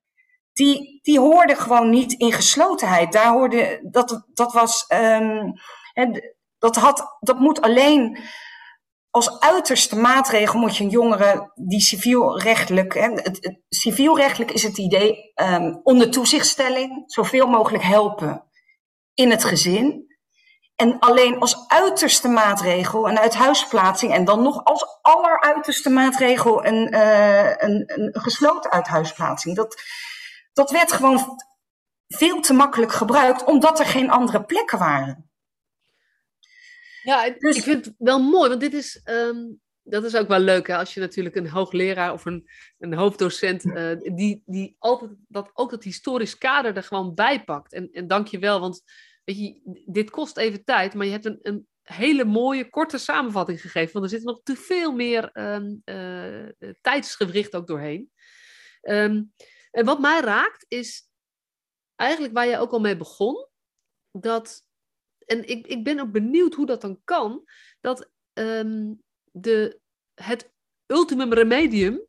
[0.53, 3.13] die, die hoorden gewoon niet in geslotenheid.
[3.13, 5.53] Daar hoorde, dat, dat was, um,
[6.59, 8.19] dat, had, dat moet alleen
[9.15, 15.33] als uiterste maatregel moet je een jongere die civielrechtelijk, hè, het, civielrechtelijk is het idee
[15.35, 18.45] um, onder toezichtstelling zoveel mogelijk helpen
[19.15, 20.07] in het gezin.
[20.77, 27.51] En alleen als uiterste maatregel een uithuisplaatsing en dan nog als alleruiterste maatregel een, uh,
[27.57, 29.57] een gesloten uithuisplaatsing.
[29.57, 29.83] Dat,
[30.53, 31.43] dat werd gewoon
[32.07, 35.31] veel te makkelijk gebruikt omdat er geen andere plekken waren.
[37.05, 40.39] Ja, dus, ik vind het wel mooi, want dit is, um, dat is ook wel
[40.39, 45.11] leuk hè, als je natuurlijk een hoogleraar of een, een hoofddocent, uh, die, die altijd
[45.29, 47.73] dat, ook dat historisch kader er gewoon bij pakt.
[47.73, 48.83] En, en dank je wel, want
[49.25, 53.61] weet je, dit kost even tijd, maar je hebt een, een hele mooie, korte samenvatting
[53.61, 53.93] gegeven.
[53.93, 58.11] Want er zit nog te veel meer um, uh, tijdsgewricht ook doorheen.
[58.83, 59.33] Um,
[59.71, 61.09] en wat mij raakt is
[61.97, 63.49] eigenlijk waar je ook al mee begon.
[64.11, 64.63] Dat,
[65.27, 67.45] en ik, ik ben ook benieuwd hoe dat dan kan.
[67.81, 69.81] Dat um, de,
[70.15, 70.53] het
[70.87, 72.07] ultimum remedium,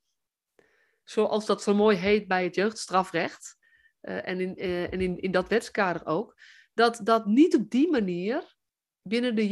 [1.04, 3.58] zoals dat zo mooi heet bij het jeugdstrafrecht.
[4.01, 6.36] Uh, en in, uh, en in, in dat wetskader ook
[6.75, 8.56] dat dat niet op die manier
[9.01, 9.47] binnen, de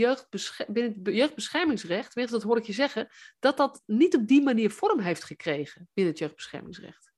[0.68, 3.08] binnen het jeugdbeschermingsrecht, dat hoor ik je zeggen,
[3.40, 7.12] dat dat niet op die manier vorm heeft gekregen binnen het jeugdbeschermingsrecht.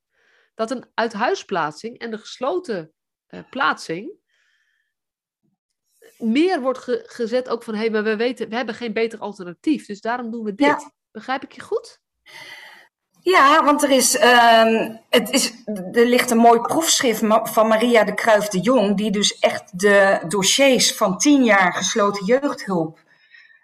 [0.53, 2.93] Dat een uithuisplaatsing en de gesloten
[3.29, 4.12] uh, plaatsing
[6.17, 9.86] meer wordt gezet ook van, hé, hey, maar we weten, we hebben geen beter alternatief,
[9.86, 10.89] dus daarom doen we dit.
[11.12, 11.99] Begrijp ik je goed?
[13.19, 15.54] Ja, want er, is, uh, het is,
[15.91, 20.19] er ligt een mooi proefschrift van Maria de Kruif de Jong, die dus echt de
[20.28, 22.99] dossiers van tien jaar gesloten jeugdhulp,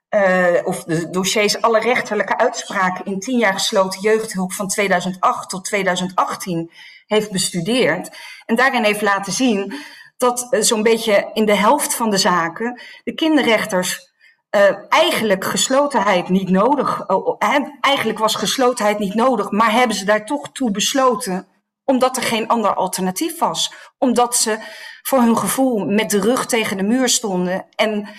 [0.10, 5.66] uh, of de dossiers, alle rechterlijke uitspraken in tien jaar gesloten jeugdhulp van 2008 tot
[5.66, 6.72] 2018
[7.06, 8.10] heeft bestudeerd.
[8.46, 9.74] En daarin heeft laten zien
[10.22, 14.12] dat uh, zo'n beetje in de helft van de zaken de kinderrechters
[14.56, 17.04] uh, eigenlijk geslotenheid niet nodig.
[17.08, 21.48] Uh, eigenlijk was geslotenheid niet nodig, maar hebben ze daar toch toe besloten,
[21.84, 23.74] omdat er geen ander alternatief was.
[23.98, 24.58] Omdat ze
[25.02, 28.10] voor hun gevoel met de rug tegen de muur stonden en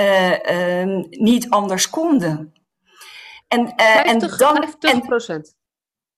[0.00, 2.52] uh, niet anders konden.
[3.48, 4.56] En, 50, en dan.
[4.80, 5.54] 50 procent.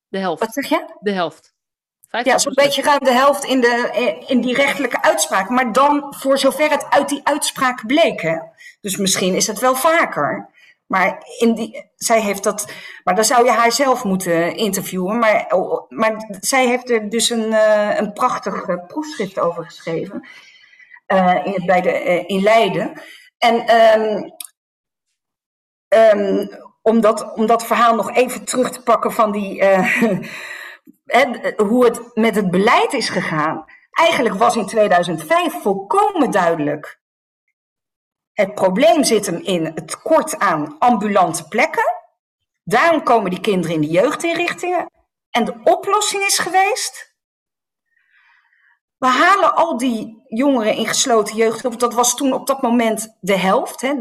[0.08, 0.40] De helft.
[0.40, 0.96] Wat zeg je?
[1.00, 1.53] De helft.
[2.22, 5.48] Ja, zo'n beetje ruim de helft in, de, in die rechtelijke uitspraak.
[5.48, 8.20] Maar dan voor zover het uit die uitspraak bleek.
[8.20, 8.38] Hè?
[8.80, 10.48] Dus misschien is het wel vaker.
[10.86, 12.72] Maar in die, zij heeft dat.
[13.04, 15.18] Maar dan zou je haar zelf moeten interviewen.
[15.18, 20.28] Maar, oh, maar zij heeft er dus een, uh, een prachtig uh, proefschrift over geschreven.
[21.06, 23.02] Uh, in, bij de, in Leiden.
[23.38, 24.32] En um,
[25.88, 26.48] um,
[26.82, 29.62] om, dat, om dat verhaal nog even terug te pakken van die.
[31.56, 33.64] Hoe het met het beleid is gegaan.
[33.90, 37.02] Eigenlijk was in 2005 volkomen duidelijk
[38.34, 41.84] het probleem zit hem in het tekort aan ambulante plekken.
[42.64, 44.86] Daarom komen die kinderen in de jeugdinrichtingen.
[45.30, 47.12] En de oplossing is geweest.
[48.98, 51.78] We halen al die jongeren in gesloten jeugdhulp.
[51.78, 53.80] Dat was toen op dat moment de helft.
[53.80, 53.94] Hè.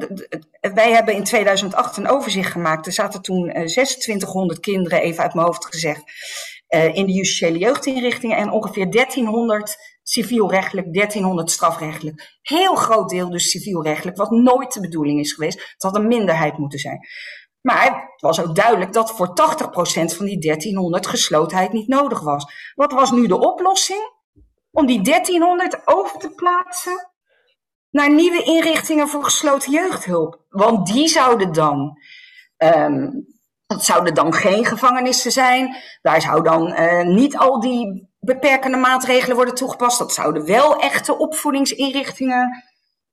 [0.74, 2.86] wij hebben in 2008 een overzicht gemaakt.
[2.86, 6.04] Er zaten toen 2600 eh, kinderen, even uit mijn hoofd gezegd,
[6.74, 8.38] eh, in de justitiële jeugdinrichtingen.
[8.38, 12.38] En ongeveer 1300 civielrechtelijk, 1300 strafrechtelijk.
[12.42, 15.60] Heel groot deel dus civielrechtelijk, wat nooit de bedoeling is geweest.
[15.74, 17.08] Het had een minderheid moeten zijn.
[17.62, 19.34] Maar het was ook duidelijk dat voor 80%
[20.16, 22.72] van die 1300 geslotenheid niet nodig was.
[22.76, 24.12] Wat was nu de oplossing?
[24.72, 27.12] Om die 1300 over te plaatsen
[27.90, 30.46] naar nieuwe inrichtingen voor gesloten jeugdhulp.
[30.50, 31.98] Want die zouden dan
[32.58, 33.33] um,
[33.74, 35.76] dat zouden dan geen gevangenissen zijn.
[36.02, 40.00] Daar zou dan uh, niet al die beperkende maatregelen worden toegepast.
[40.00, 42.64] Dat zouden wel echte opvoedingsinrichtingen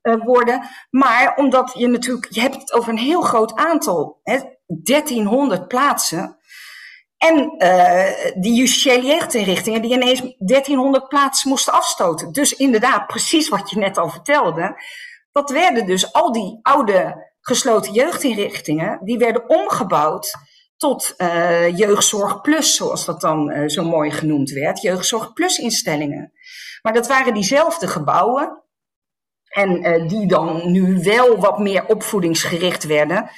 [0.02, 0.62] uh, worden.
[0.90, 6.38] Maar omdat je natuurlijk, je hebt het over een heel groot aantal, hè, 1300 plaatsen.
[7.16, 12.32] En uh, die justitiële jeugdinrichtingen die ineens 1300 plaatsen moesten afstoten.
[12.32, 14.82] Dus inderdaad, precies wat je net al vertelde.
[15.32, 20.34] Dat werden dus al die oude gesloten jeugdinrichtingen, die werden omgebouwd
[20.80, 26.32] tot uh, jeugdzorg plus, zoals dat dan uh, zo mooi genoemd werd, jeugdzorg plus instellingen.
[26.82, 28.62] Maar dat waren diezelfde gebouwen
[29.44, 33.30] en uh, die dan nu wel wat meer opvoedingsgericht werden.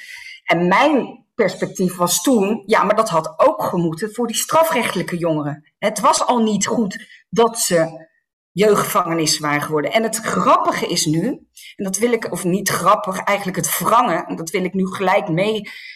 [0.43, 5.73] En mijn perspectief was toen, ja, maar dat had ook gemoeten voor die strafrechtelijke jongeren.
[5.77, 8.07] Het was al niet goed dat ze
[8.51, 9.91] jeugdgevangenis waren geworden.
[9.91, 11.27] En het grappige is nu,
[11.75, 14.87] en dat wil ik, of niet grappig, eigenlijk het wrangen, en dat wil ik nu
[14.87, 15.27] gelijk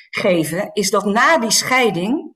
[0.09, 2.35] meegeven, is dat na die scheiding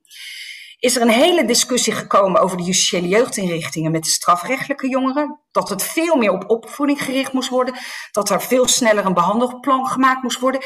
[0.82, 5.40] is er een hele discussie gekomen over de justitiële jeugdinrichtingen met de strafrechtelijke jongeren.
[5.52, 7.76] Dat het veel meer op opvoeding gericht moest worden.
[8.12, 10.62] Dat er veel sneller een behandelplan gemaakt moest worden.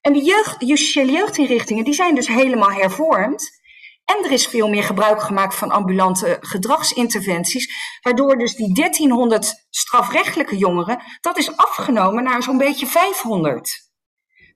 [0.00, 3.60] En die jeugd, justitiële jeugdinrichtingen die zijn dus helemaal hervormd.
[4.04, 10.56] En er is veel meer gebruik gemaakt van ambulante gedragsinterventies, waardoor dus die 1300 strafrechtelijke
[10.56, 13.91] jongeren, dat is afgenomen naar zo'n beetje 500.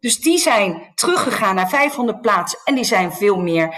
[0.01, 3.75] Dus die zijn teruggegaan naar 500 plaatsen en die zijn veel meer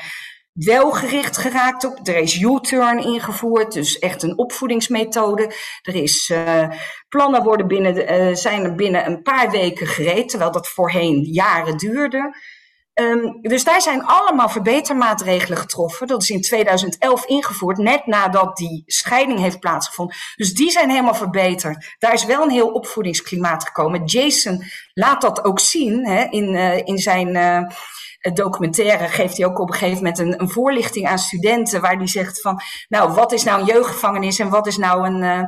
[0.52, 1.98] wel gericht geraakt op.
[2.08, 5.54] Er is U-turn ingevoerd, dus echt een opvoedingsmethode.
[5.82, 6.70] Er is uh,
[7.08, 11.76] plannen worden binnen, uh, zijn er binnen een paar weken gereed, terwijl dat voorheen jaren
[11.76, 12.36] duurde.
[13.00, 16.06] Um, dus daar zijn allemaal verbetermaatregelen getroffen.
[16.06, 20.16] Dat is in 2011 ingevoerd, net nadat die scheiding heeft plaatsgevonden.
[20.36, 21.94] Dus die zijn helemaal verbeterd.
[21.98, 24.04] Daar is wel een heel opvoedingsklimaat gekomen.
[24.04, 27.62] Jason laat dat ook zien hè, in, uh, in zijn uh,
[28.34, 29.08] documentaire.
[29.08, 31.80] Geeft hij ook op een gegeven moment een, een voorlichting aan studenten.
[31.80, 35.22] Waar hij zegt van, nou, wat is nou een jeugdgevangenis en wat is nou een
[35.22, 35.42] uh,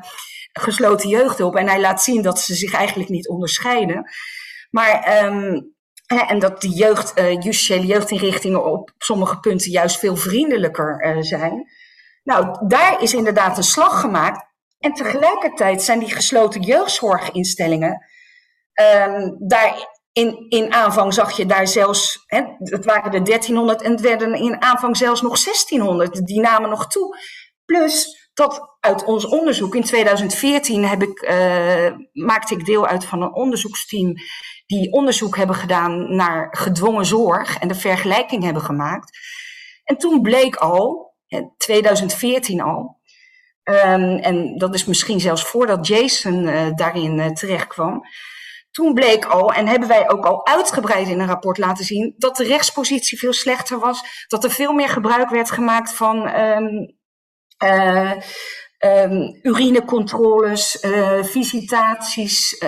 [0.53, 1.57] gesloten jeugdhulp?
[1.57, 4.11] En hij laat zien dat ze zich eigenlijk niet onderscheiden.
[4.71, 5.79] Maar um,
[6.19, 11.71] en dat de jeugd, uh, justitiële jeugdinrichtingen op sommige punten juist veel vriendelijker uh, zijn.
[12.23, 14.49] Nou, daar is inderdaad een slag gemaakt.
[14.79, 18.07] En tegelijkertijd zijn die gesloten jeugdzorginstellingen.
[18.75, 23.91] Um, daar in, in aanvang zag je daar zelfs, hè, het waren de 1300 en
[23.91, 26.27] het werden in aanvang zelfs nog 1600.
[26.27, 27.19] Die namen nog toe.
[27.65, 33.23] Plus dat uit ons onderzoek in 2014 heb ik, uh, maakte ik deel uit van
[33.23, 34.15] een onderzoeksteam
[34.71, 39.19] die onderzoek hebben gedaan naar gedwongen zorg en de vergelijking hebben gemaakt.
[39.85, 43.01] En toen bleek al, in 2014 al,
[43.65, 48.03] um, en dat is misschien zelfs voordat Jason uh, daarin uh, terecht kwam.
[48.71, 52.37] Toen bleek al, en hebben wij ook al uitgebreid in een rapport laten zien, dat
[52.37, 54.27] de rechtspositie veel slechter was.
[54.27, 56.97] Dat er veel meer gebruik werd gemaakt van um,
[57.65, 58.13] uh,
[58.79, 60.87] um, urinecontroles,
[61.23, 62.59] visitaties,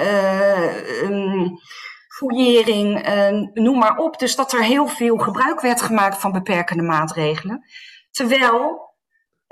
[2.22, 4.18] fouillering, uh, noem maar op.
[4.18, 7.64] Dus dat er heel veel gebruik werd gemaakt van beperkende maatregelen.
[8.10, 8.90] Terwijl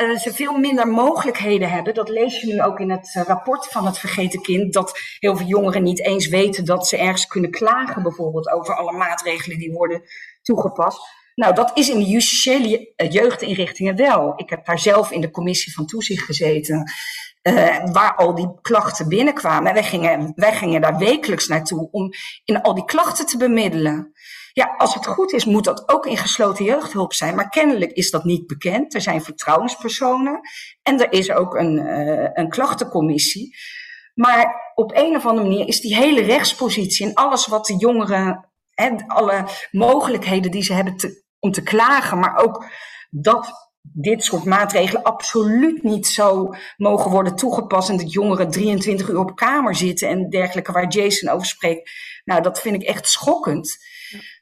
[0.02, 1.94] uh, ze veel minder mogelijkheden hebben.
[1.94, 4.72] Dat lees je nu ook in het rapport van het Vergeten Kind.
[4.72, 8.92] Dat heel veel jongeren niet eens weten dat ze ergens kunnen klagen, bijvoorbeeld over alle
[8.92, 10.02] maatregelen die worden
[10.42, 11.00] toegepast.
[11.34, 14.32] Nou, dat is in de justitiële jeugdinrichtingen wel.
[14.36, 16.90] Ik heb daar zelf in de commissie van toezicht gezeten.
[17.42, 19.68] Uh, waar al die klachten binnenkwamen.
[19.68, 22.12] En wij gingen, wij gingen daar wekelijks naartoe om
[22.44, 24.12] in al die klachten te bemiddelen.
[24.52, 27.34] Ja, als het goed is, moet dat ook in gesloten jeugdhulp zijn.
[27.34, 28.94] Maar kennelijk is dat niet bekend.
[28.94, 30.40] Er zijn vertrouwenspersonen
[30.82, 33.56] en er is ook een, uh, een klachtencommissie.
[34.14, 38.50] Maar op een of andere manier is die hele rechtspositie en alles wat de jongeren,
[38.74, 40.96] hè, alle mogelijkheden die ze hebben
[41.38, 42.64] om te klagen, maar ook
[43.10, 47.88] dat dit soort maatregelen absoluut niet zo mogen worden toegepast.
[47.88, 51.90] En dat jongeren 23 uur op kamer zitten en dergelijke, waar Jason over spreekt.
[52.24, 53.78] Nou, dat vind ik echt schokkend.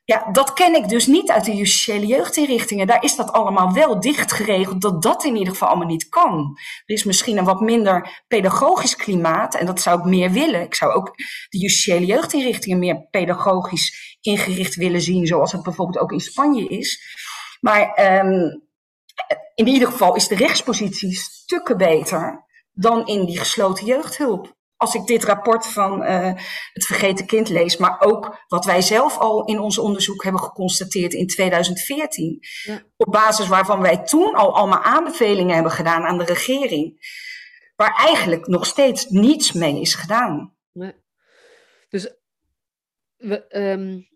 [0.05, 2.87] Ja, dat ken ik dus niet uit de justitiële jeugdinrichtingen.
[2.87, 6.59] Daar is dat allemaal wel dicht geregeld, dat dat in ieder geval allemaal niet kan.
[6.87, 10.63] Er is misschien een wat minder pedagogisch klimaat en dat zou ik meer willen.
[10.63, 11.17] Ik zou ook
[11.49, 17.17] de justitiële jeugdinrichtingen meer pedagogisch ingericht willen zien, zoals het bijvoorbeeld ook in Spanje is.
[17.61, 18.68] Maar um,
[19.59, 24.57] in ieder geval is de rechtspositie stukken beter dan in die gesloten jeugdhulp.
[24.77, 26.33] Als ik dit rapport van uh,
[26.73, 31.13] het vergeten kind lees, maar ook wat wij zelf al in ons onderzoek hebben geconstateerd
[31.13, 32.39] in 2014.
[32.63, 32.83] Ja.
[32.97, 37.01] Op basis waarvan wij toen al allemaal aanbevelingen hebben gedaan aan de regering.
[37.77, 40.57] Waar eigenlijk nog steeds niets mee is gedaan.
[40.73, 40.95] Nee.
[41.89, 42.15] Dus
[43.17, 44.09] we, um,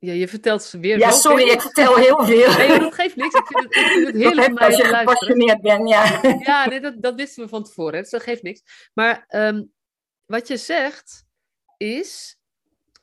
[0.00, 0.98] ja, je vertelt ze weer.
[0.98, 2.56] Ja, sorry, ik vertel heel veel.
[2.56, 3.34] Nee, dat geeft niks.
[3.34, 6.20] Ik vind het, ik vind het heerlijk om Als je gepassioneerd bent, ja.
[6.46, 8.90] Ja, nee, dat, dat wisten we van tevoren, dus dat geeft niks.
[8.94, 9.72] Maar um,
[10.26, 11.24] wat je zegt
[11.76, 12.38] is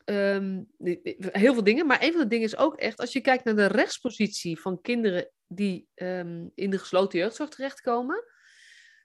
[0.06, 0.72] um,
[1.18, 3.56] heel veel dingen, maar een van de dingen is ook echt, als je kijkt naar
[3.56, 8.24] de rechtspositie van kinderen die um, in de gesloten jeugdzorg terechtkomen,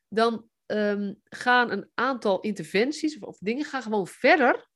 [0.08, 0.48] dan
[1.24, 4.68] gaan een aantal interventies of, of dingen gaan gewoon verder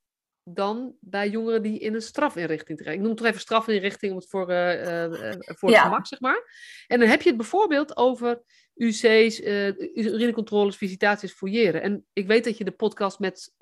[0.54, 2.96] dan bij jongeren die in een strafinrichting terecht.
[2.96, 5.82] Ik noem het toch even strafinrichting om het voor, uh, uh, voor ja.
[5.82, 6.42] gemak, zeg maar.
[6.87, 8.42] En dan heb je het bijvoorbeeld over
[8.74, 11.82] UC's, uh, urinecontroles, visitaties, fouilleren.
[11.82, 13.54] En ik weet dat je de podcast met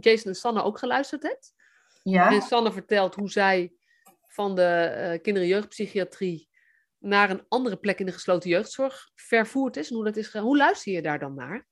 [0.00, 1.52] Jason en Sanne ook geluisterd hebt.
[2.02, 2.32] Ja.
[2.32, 3.72] En Sanne vertelt hoe zij
[4.26, 6.48] van de kinder- en jeugdpsychiatrie
[6.98, 9.88] naar een andere plek in de gesloten jeugdzorg vervoerd is.
[9.88, 11.66] En hoe dat is Hoe luister je daar dan naar?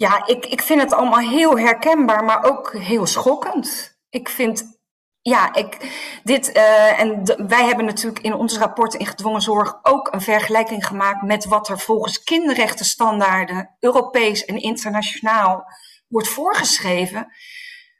[0.00, 3.98] Ja, ik, ik vind het allemaal heel herkenbaar, maar ook heel schokkend.
[4.08, 4.80] Ik vind,
[5.20, 5.76] ja, ik,
[6.24, 10.86] dit, uh, en wij hebben natuurlijk in ons rapport in gedwongen zorg ook een vergelijking
[10.86, 15.64] gemaakt met wat er volgens kinderrechtenstandaarden, Europees en internationaal,
[16.08, 17.32] wordt voorgeschreven.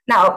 [0.04, 0.34] Nou,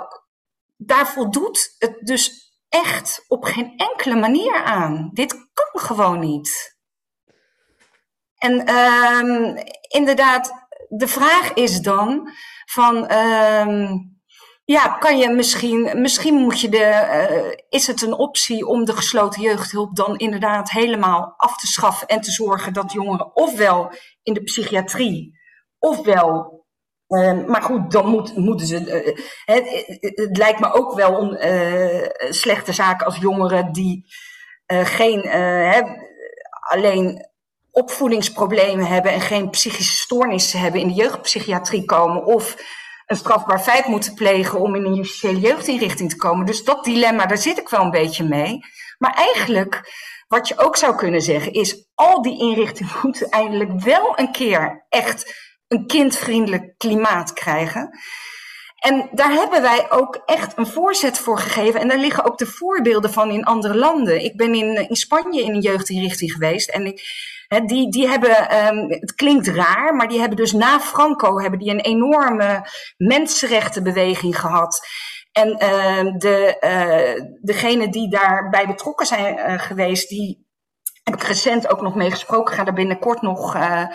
[0.78, 5.10] daar voldoet het dus echt op geen enkele manier aan.
[5.14, 6.78] Dit kan gewoon niet.
[8.38, 10.63] En ehm, inderdaad,
[10.98, 12.30] de vraag is dan
[12.66, 13.88] van, ehm,
[14.66, 18.96] ja, kan je misschien, misschien moet je de, uh, is het een optie om de
[18.96, 23.92] gesloten jeugdhulp dan inderdaad helemaal af te schaffen en te zorgen dat jongeren ofwel
[24.24, 25.40] in de psychiatrie,
[25.80, 26.62] ofwel
[27.08, 28.80] uh, maar goed, dan moet, moeten ze.
[28.80, 29.16] Uh,
[29.46, 34.06] het, lijkt me ook wel een uh, slechte zaak als jongeren die
[34.68, 35.30] geen,
[36.72, 37.33] alleen
[37.74, 42.26] opvoedingsproblemen hebben en geen psychische stoornissen hebben in de jeugdpsychiatrie komen.
[42.26, 42.56] Of
[43.06, 46.46] een strafbaar feit moeten plegen om in een justitiële jeugdinrichting te komen.
[46.46, 48.60] Dus dat dilemma, daar zit ik wel een beetje mee.
[48.98, 49.92] Maar eigenlijk,
[50.28, 54.86] wat je ook zou kunnen zeggen, is al die inrichtingen moeten eindelijk wel een keer
[54.90, 55.36] echt
[55.68, 58.00] een kindvriendelijk klimaat krijgen.
[58.80, 61.80] En daar hebben wij ook echt een voorzet voor gegeven.
[61.80, 64.24] En daar liggen ook de voorbeelden van in andere landen.
[64.24, 66.70] Ik ben in, in Spanje in een jeugdinrichting geweest.
[66.70, 67.02] En ik,
[67.48, 71.70] die, die hebben, um, het klinkt raar, maar die hebben dus na Franco hebben die
[71.70, 72.68] een enorme
[72.98, 74.88] mensenrechtenbeweging gehad.
[75.32, 80.48] En uh, de, uh, degenen die daarbij betrokken zijn uh, geweest, die
[81.04, 82.56] heb ik recent ook nog mee gesproken.
[82.56, 83.88] Ga er binnenkort nog, uh,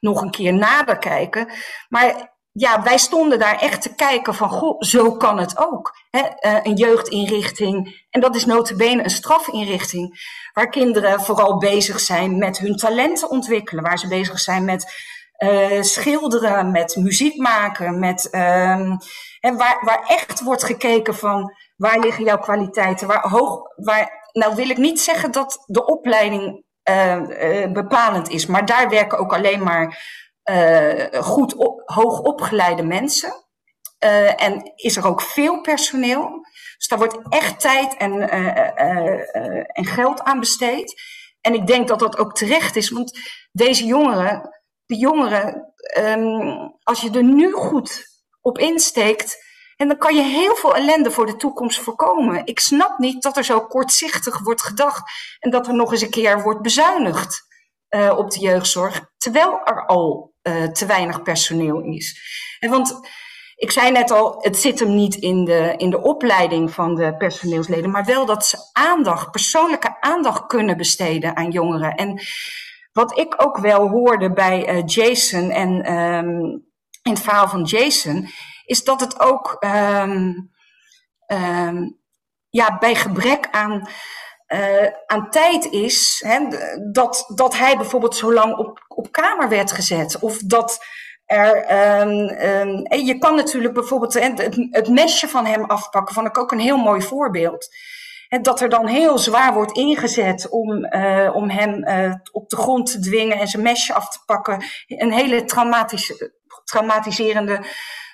[0.00, 1.48] nog een keer nader kijken.
[1.88, 5.96] Maar ja, wij stonden daar echt te kijken van, goh, zo kan het ook.
[6.10, 6.20] Hè?
[6.20, 10.20] Uh, een jeugdinrichting, en dat is notabene een strafinrichting,
[10.52, 14.94] waar kinderen vooral bezig zijn met hun talenten ontwikkelen, waar ze bezig zijn met
[15.38, 22.24] uh, schilderen, met muziek maken, met, en waar, waar echt wordt gekeken van, waar liggen
[22.24, 28.28] jouw kwaliteiten, waar hoog, waar, nou wil ik niet zeggen dat de opleiding uh, bepalend
[28.28, 30.02] is, maar daar werken ook alleen maar
[31.20, 33.40] goed op, hoog opgeleide mensen.
[34.04, 36.46] Uh, en is er ook veel personeel.
[36.76, 41.02] Dus daar wordt echt tijd en, uh, en geld aan besteed.
[41.40, 43.18] En ik denk dat dat ook terecht is, want
[43.52, 48.04] deze jongeren, de jongeren, um, als je er nu goed
[48.40, 49.38] op insteekt,
[49.76, 52.46] en dan kan je heel veel ellende voor de toekomst voorkomen.
[52.46, 56.10] Ik snap niet dat er zo kortzichtig wordt gedacht en dat er nog eens een
[56.10, 57.40] keer wordt bezuinigd
[58.16, 62.20] op de jeugdzorg, terwijl er al uh, te weinig personeel is.
[62.58, 63.00] En want
[63.56, 67.16] ik zei net al, het zit hem niet in de, in de opleiding van de
[67.16, 71.94] personeelsleden, maar wel dat ze aandacht, persoonlijke aandacht kunnen besteden aan jongeren.
[71.94, 72.20] En
[72.92, 76.40] wat ik ook wel hoorde bij uh, Jason en um,
[77.02, 78.28] in het verhaal van Jason,
[78.64, 80.50] is dat het ook um,
[81.26, 82.00] um,
[82.48, 83.88] ja, bij gebrek aan
[84.52, 86.38] uh, aan tijd is hè,
[86.92, 90.18] dat, dat hij bijvoorbeeld zo lang op, op kamer werd gezet.
[90.18, 90.84] Of dat
[91.26, 91.54] er.
[92.00, 94.14] Um, um, je kan natuurlijk bijvoorbeeld
[94.70, 97.68] het, mesje van hem afpakken, vond ik ook een heel mooi voorbeeld.
[98.42, 102.90] Dat er dan heel zwaar wordt ingezet om, uh, om hem uh, op de grond
[102.90, 104.64] te dwingen en zijn mesje af te pakken.
[104.86, 106.32] Een hele traumatische,
[106.64, 107.60] traumatiserende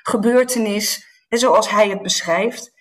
[0.03, 2.73] gebeurtenis, zoals hij het beschrijft.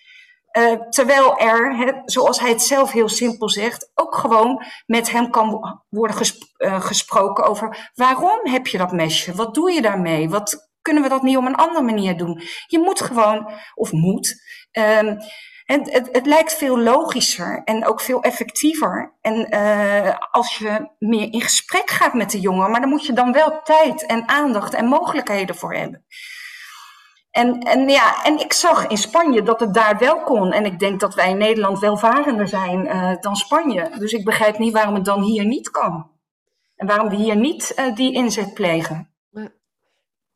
[0.58, 5.78] Uh, terwijl er, zoals hij het zelf heel simpel zegt, ook gewoon met hem kan
[5.88, 6.16] worden
[6.58, 9.34] uh, gesproken over waarom heb je dat mesje?
[9.34, 10.28] Wat doe je daarmee?
[10.28, 12.42] Wat kunnen we dat niet op een andere manier doen?
[12.66, 14.46] Je moet gewoon, of moet.
[14.72, 15.16] Um,
[15.64, 19.16] het, het, het, lijkt veel logischer en ook veel effectiever.
[19.20, 23.12] En uh, als je meer in gesprek gaat met de jongen, maar dan moet je
[23.12, 26.04] dan wel tijd en aandacht en mogelijkheden voor hebben.
[27.38, 30.52] En, en, ja, en ik zag in Spanje dat het daar wel kon.
[30.52, 33.90] En ik denk dat wij in Nederland welvarender zijn uh, dan Spanje.
[33.98, 36.10] Dus ik begrijp niet waarom het dan hier niet kan.
[36.76, 39.12] En waarom we hier niet uh, die inzet plegen.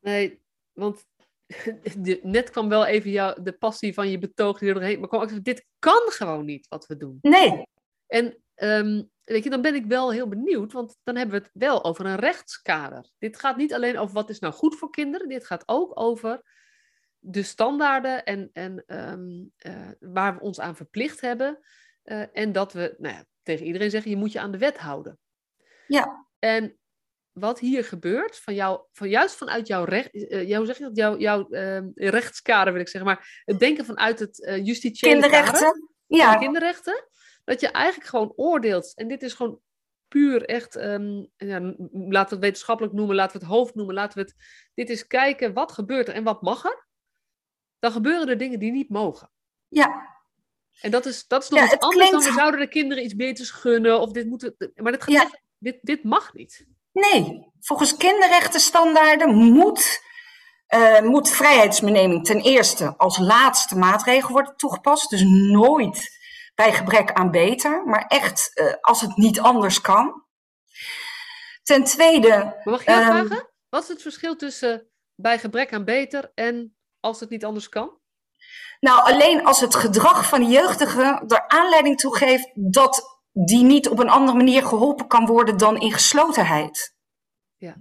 [0.00, 0.40] Nee,
[0.72, 1.04] want
[2.22, 4.98] net kwam wel even jou, de passie van je betoog doorheen.
[4.98, 7.18] Maar kwam ook, dit kan gewoon niet wat we doen.
[7.20, 7.66] Nee.
[8.06, 11.50] En um, weet je, dan ben ik wel heel benieuwd, want dan hebben we het
[11.54, 13.10] wel over een rechtskader.
[13.18, 16.42] Dit gaat niet alleen over wat is nou goed voor kinderen, dit gaat ook over
[17.24, 21.58] de standaarden en, en um, uh, waar we ons aan verplicht hebben.
[22.04, 24.78] Uh, en dat we nou ja, tegen iedereen zeggen, je moet je aan de wet
[24.78, 25.18] houden.
[25.86, 26.26] Ja.
[26.38, 26.76] En
[27.32, 30.96] wat hier gebeurt, van jou, van juist vanuit jouw recht, uh, jou, zeg je dat,
[30.96, 35.60] jouw, jouw uh, rechtskader wil ik zeggen, maar het denken vanuit het uh, justitiële kinderrechten.
[35.60, 36.36] Kader, ja.
[36.36, 37.08] kinderrechten,
[37.44, 39.60] dat je eigenlijk gewoon oordeelt, en dit is gewoon
[40.08, 41.60] puur echt, um, ja,
[41.90, 44.34] laten we het wetenschappelijk noemen, laten we het hoofd noemen, laten we het,
[44.74, 46.90] dit is kijken wat gebeurt er en wat mag er
[47.82, 49.30] dan gebeuren er dingen die niet mogen.
[49.68, 50.10] Ja.
[50.80, 52.12] En dat is, dat is nog ja, iets anders klinkt...
[52.12, 54.00] dan we zouden de kinderen iets beters gunnen.
[54.00, 55.22] Of dit moeten, maar dit, gaat ja.
[55.22, 56.66] echt, dit, dit mag niet.
[56.92, 60.02] Nee, volgens kinderrechtenstandaarden moet,
[60.74, 65.10] uh, moet vrijheidsbeneming ten eerste als laatste maatregel worden toegepast.
[65.10, 66.20] Dus nooit
[66.54, 70.26] bij gebrek aan beter, maar echt uh, als het niet anders kan.
[71.62, 72.60] Ten tweede.
[72.64, 73.50] mag ik jou um, vragen?
[73.68, 77.90] Wat is het verschil tussen bij gebrek aan beter en als het niet anders kan?
[78.80, 83.88] Nou, alleen als het gedrag van de jeugdige er aanleiding toe geeft dat die niet
[83.88, 86.94] op een andere manier geholpen kan worden dan in geslotenheid.
[87.56, 87.76] Ja.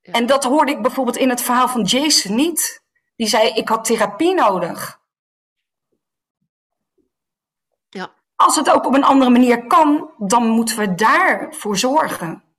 [0.00, 0.12] ja.
[0.12, 2.84] En dat hoorde ik bijvoorbeeld in het verhaal van Jason niet.
[3.16, 5.00] Die zei: Ik had therapie nodig.
[7.88, 8.14] Ja.
[8.36, 12.49] Als het ook op een andere manier kan, dan moeten we daarvoor zorgen.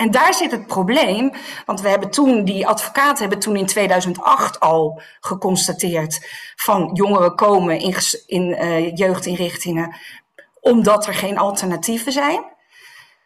[0.00, 1.32] En daar zit het probleem,
[1.66, 7.78] want we hebben toen, die advocaten hebben toen in 2008 al geconstateerd van jongeren komen
[7.78, 7.94] in,
[8.26, 9.96] in uh, jeugdinrichtingen
[10.60, 12.44] omdat er geen alternatieven zijn.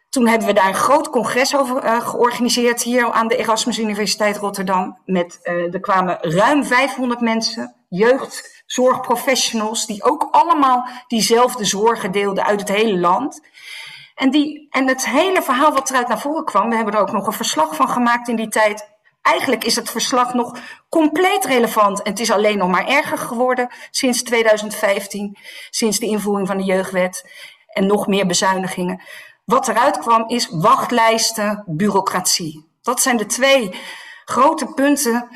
[0.09, 4.37] Toen hebben we daar een groot congres over uh, georganiseerd hier aan de Erasmus Universiteit
[4.37, 4.99] Rotterdam.
[5.05, 12.61] Met, uh, er kwamen ruim 500 mensen, jeugdzorgprofessionals, die ook allemaal diezelfde zorgen deelden uit
[12.61, 13.41] het hele land.
[14.15, 17.13] En, die, en het hele verhaal wat eruit naar voren kwam, we hebben er ook
[17.13, 18.93] nog een verslag van gemaakt in die tijd.
[19.23, 20.59] Eigenlijk is het verslag nog
[20.89, 22.03] compleet relevant.
[22.03, 25.37] En het is alleen nog maar erger geworden sinds 2015,
[25.71, 27.31] sinds de invoering van de jeugdwet
[27.67, 29.03] en nog meer bezuinigingen.
[29.45, 32.69] Wat eruit kwam is wachtlijsten, bureaucratie.
[32.83, 33.75] Dat zijn de twee
[34.25, 35.29] grote punten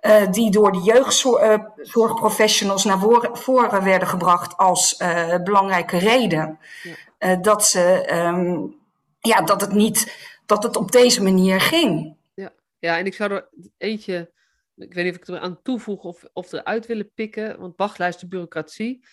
[0.00, 2.98] uh, die door de jeugdzorgprofessionals naar
[3.32, 6.58] voren werden gebracht als uh, belangrijke reden.
[6.82, 6.92] Ja.
[7.18, 8.80] Uh, dat, ze, um,
[9.18, 12.16] ja, dat, het niet, dat het op deze manier ging.
[12.34, 14.32] Ja, ja en ik zou er eentje,
[14.76, 18.28] ik weet niet of ik er aan toevoeg of, of eruit willen pikken, want wachtlijsten
[18.28, 19.06] bureaucratie.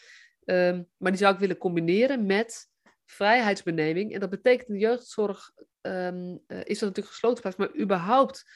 [0.45, 2.71] Um, maar die zou ik willen combineren met
[3.05, 4.13] vrijheidsbeneming.
[4.13, 5.51] En dat betekent in de jeugdzorg
[5.81, 8.49] um, uh, is dat natuurlijk gesloten plaats, maar überhaupt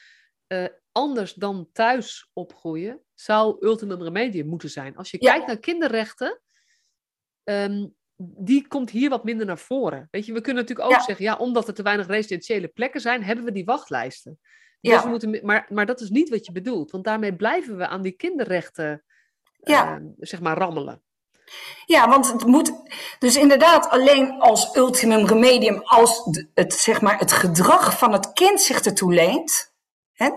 [0.48, 4.96] uh, anders dan thuis opgroeien, zou ultimum remedium moeten zijn.
[4.96, 5.32] Als je ja.
[5.32, 6.40] kijkt naar kinderrechten,
[7.44, 10.08] um, die komt hier wat minder naar voren.
[10.10, 11.04] Weet je, we kunnen natuurlijk ook ja.
[11.04, 14.38] zeggen, ja, omdat er te weinig residentiële plekken zijn, hebben we die wachtlijsten.
[14.80, 15.02] Dus ja.
[15.02, 18.02] we moeten, maar, maar dat is niet wat je bedoelt, want daarmee blijven we aan
[18.02, 19.04] die kinderrechten
[19.52, 19.98] ja.
[19.98, 21.02] uh, zeg maar rammelen.
[21.86, 22.72] Ja, want het moet
[23.18, 26.22] dus inderdaad alleen als ultimum remedium, als
[26.54, 29.74] het, zeg maar, het gedrag van het kind zich ertoe leent.
[30.12, 30.30] Hè?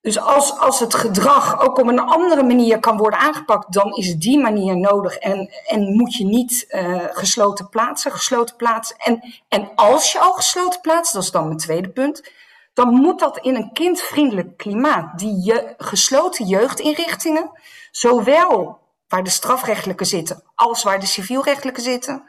[0.00, 4.16] Dus als, als het gedrag ook op een andere manier kan worden aangepakt, dan is
[4.16, 5.16] die manier nodig.
[5.16, 8.96] En, en moet je niet uh, gesloten plaatsen, gesloten plaatsen.
[8.96, 12.32] En, en als je al gesloten plaatst, dat is dan mijn tweede punt,
[12.74, 15.18] dan moet dat in een kindvriendelijk klimaat.
[15.18, 17.50] Die je, gesloten jeugdinrichtingen,
[17.90, 18.78] zowel
[19.08, 22.24] waar de strafrechtelijke zitten als waar de civielrechtelijke zitten,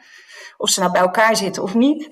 [0.58, 2.10] of ze nou bij elkaar zitten of niet,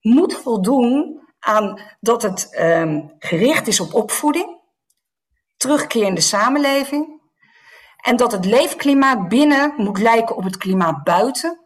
[0.00, 4.53] moet voldoen aan dat het um, gericht is op opvoeding,
[5.64, 7.20] terugkeer in de samenleving
[8.00, 11.60] en dat het leefklimaat binnen moet lijken op het klimaat buiten.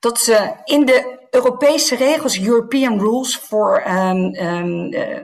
[0.00, 4.30] Dat ze in de Europese regels, European rules voor, um,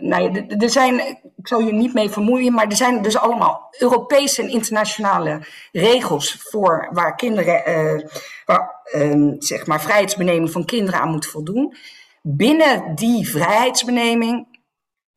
[0.00, 0.98] nou ja, er zijn,
[1.36, 5.40] ik zal je niet mee vermoeien, maar er zijn dus allemaal Europese en internationale
[5.72, 8.08] regels voor waar kinderen, uh,
[8.44, 11.76] waar um, zeg maar vrijheidsbeneming van kinderen aan moet voldoen.
[12.22, 14.58] Binnen die vrijheidsbeneming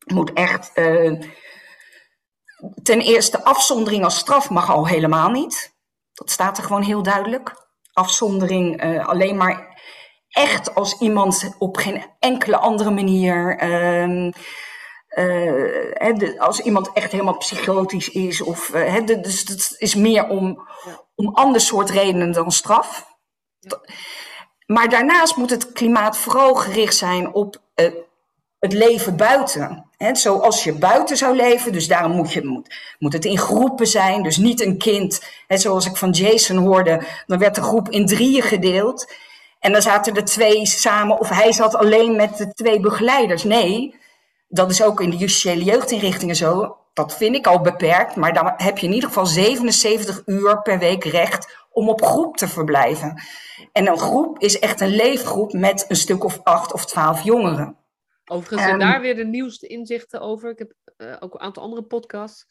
[0.04, 0.72] moet echt
[2.82, 5.74] ten eerste afzondering als straf mag al helemaal niet.
[6.12, 7.52] Dat staat er gewoon heel duidelijk.
[7.92, 9.82] Afzondering uh, alleen maar
[10.28, 13.62] echt als iemand op geen enkele andere manier.
[13.62, 14.32] Uh,
[15.16, 18.40] uh, de, als iemand echt helemaal psychotisch is.
[18.40, 20.68] Of, uh, de, dus het is meer om,
[21.14, 23.06] om ander soort redenen dan straf.
[23.58, 23.80] Ja.
[24.66, 27.92] Maar daarnaast moet het klimaat vooral gericht zijn op uh,
[28.64, 29.84] het leven buiten.
[30.12, 32.62] Zoals je buiten zou leven, dus daarom moet, je,
[32.98, 34.22] moet, het in groepen zijn.
[34.22, 38.06] Dus niet een kind, he, zoals ik van Jason hoorde, dan werd de groep in
[38.06, 39.12] drieën gedeeld.
[39.60, 43.44] En dan zaten er twee samen, of hij zat alleen met de twee begeleiders.
[43.44, 43.94] Nee,
[44.48, 46.76] dat is ook in de justitiële jeugdinrichtingen zo.
[46.92, 50.78] Dat vind ik al beperkt, maar dan heb je in ieder geval 77 uur per
[50.78, 53.22] week recht om op groep te verblijven.
[53.72, 57.76] En een groep is echt een leefgroep met een stuk of acht of twaalf jongeren.
[58.24, 60.50] Overigens zijn um, daar weer de nieuwste inzichten over.
[60.50, 62.46] Ik heb uh, ook een aantal andere podcasts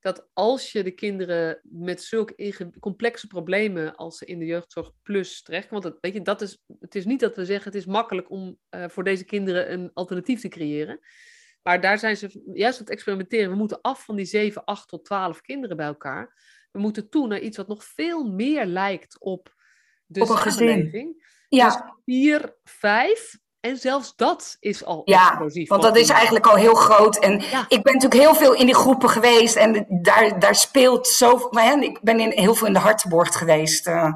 [0.00, 5.42] dat als je de kinderen met zulke complexe problemen als ze in de jeugdzorg plus
[5.42, 7.86] terechtkomen, want het, weet je, dat is, het is niet dat we zeggen het is
[7.86, 11.00] makkelijk om uh, voor deze kinderen een alternatief te creëren.
[11.62, 13.50] Maar daar zijn ze juist aan het experimenteren.
[13.50, 16.34] We moeten af van die 7, 8 tot 12 kinderen bij elkaar.
[16.70, 19.54] We moeten toe naar iets wat nog veel meer lijkt op
[20.06, 21.24] de op een samenleving.
[21.48, 21.66] Ja.
[21.66, 25.68] Dus 4, 5 En zelfs dat is al ja, explosief.
[25.68, 27.18] want dat is eigenlijk al heel groot.
[27.18, 27.34] En
[27.68, 29.56] ik ben natuurlijk heel veel in die groepen geweest.
[29.56, 31.48] En daar, daar speelt zo...
[31.50, 33.86] Maar, ik ben in, heel veel in de Hartenborg geweest.
[33.86, 34.12] Uh,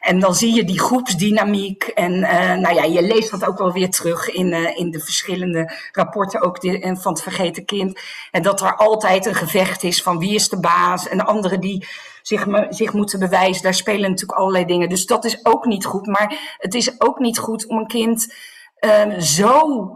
[0.00, 1.82] en dan zie je die groepsdynamiek.
[1.82, 5.00] En uh, nou ja, je leest dat ook wel weer terug in, uh, in de
[5.00, 8.00] verschillende rapporten ook die, van het vergeten kind.
[8.30, 11.08] En dat er altijd een gevecht is van wie is de baas.
[11.08, 11.86] En anderen die
[12.22, 13.62] zich, zich moeten bewijzen.
[13.62, 14.88] Daar spelen natuurlijk allerlei dingen.
[14.88, 16.06] Dus dat is ook niet goed.
[16.06, 18.52] Maar het is ook niet goed om een kind
[18.84, 19.90] uh, zo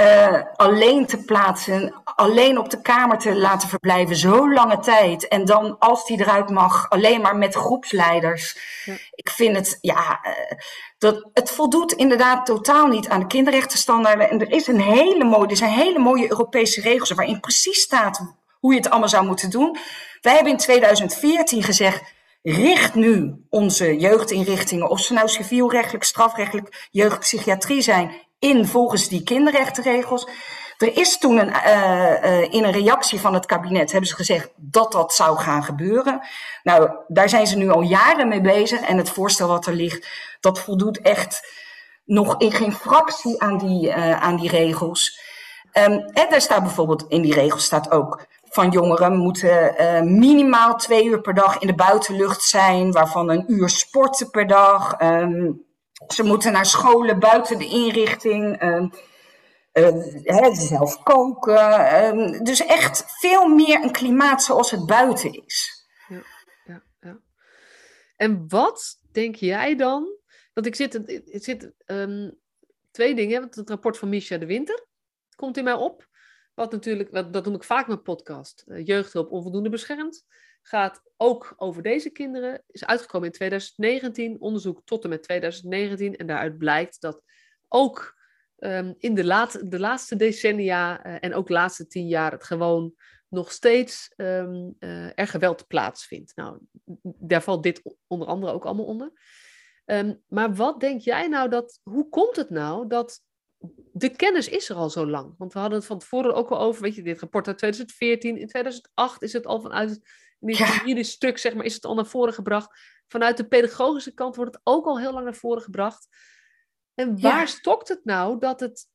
[0.00, 5.28] uh, alleen te plaatsen, alleen op de kamer te laten verblijven, zo lange tijd.
[5.28, 8.58] En dan, als die eruit mag, alleen maar met groepsleiders.
[8.84, 8.94] Ja.
[9.10, 10.32] Ik vind het, ja, uh,
[10.98, 14.30] dat, het voldoet inderdaad totaal niet aan de kinderrechtenstandaarden.
[14.30, 18.34] En er is een hele mooie, er zijn hele mooie Europese regels waarin precies staat
[18.60, 19.76] hoe je het allemaal zou moeten doen.
[20.20, 22.02] Wij hebben in 2014 gezegd.
[22.42, 30.28] Richt nu onze jeugdinrichtingen, of ze nou civielrechtelijk, strafrechtelijk, jeugdpsychiatrie zijn, in volgens die kinderrechtenregels.
[30.78, 34.50] Er is toen een, uh, uh, in een reactie van het kabinet hebben ze gezegd
[34.56, 36.20] dat dat zou gaan gebeuren.
[36.62, 40.08] Nou, daar zijn ze nu al jaren mee bezig en het voorstel wat er ligt,
[40.40, 41.42] dat voldoet echt
[42.04, 45.20] nog in geen fractie aan die, uh, aan die regels.
[45.72, 49.74] Um, en daar staat bijvoorbeeld in die regels staat ook van jongeren moeten
[50.18, 55.00] minimaal twee uur per dag in de buitenlucht zijn, waarvan een uur sporten per dag.
[55.02, 55.68] Um,
[56.08, 58.62] ze moeten naar scholen buiten de inrichting.
[58.62, 61.54] Uh, zelf koken.
[61.54, 65.86] Uh, dus echt veel meer een klimaat zoals het buiten is.
[66.08, 66.22] Ja,
[66.64, 67.18] ja, ja.
[68.16, 70.18] En wat denk jij dan?
[70.54, 72.38] Want ik zit, ik zit um,
[72.90, 73.42] twee dingen.
[73.42, 74.86] Het rapport van Misha de Winter
[75.36, 76.08] komt in mij op.
[76.60, 78.64] Wat natuurlijk, dat, dat doe ik vaak met podcast.
[78.66, 80.24] Uh, jeugdhulp onvoldoende beschermd
[80.62, 82.62] gaat ook over deze kinderen.
[82.66, 86.16] Is uitgekomen in 2019, onderzoek tot en met 2019.
[86.16, 87.22] En daaruit blijkt dat
[87.68, 88.18] ook
[88.58, 92.44] um, in de, laat, de laatste decennia uh, en ook de laatste tien jaar het
[92.44, 92.94] gewoon
[93.28, 94.76] nog steeds um,
[95.14, 96.36] er geweld plaatsvindt.
[96.36, 96.58] Nou,
[97.02, 99.12] daar valt dit onder andere ook allemaal onder.
[99.84, 103.22] Um, maar wat denk jij nou dat, hoe komt het nou dat
[103.92, 105.34] de kennis is er al zo lang?
[105.38, 108.36] Want we hadden het van tevoren ook al over, weet je, dit rapport uit 2014,
[108.36, 110.00] in 2008 is het al vanuit
[110.84, 112.78] in stuk zeg maar, is het al naar voren gebracht.
[113.08, 116.08] Vanuit de pedagogische kant wordt het ook al heel lang naar voren gebracht.
[116.94, 118.88] En waar stokt het nou dat het,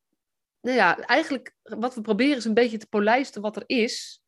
[0.62, 4.24] nou ja, eigenlijk wat we proberen is een beetje te polijsten wat er is.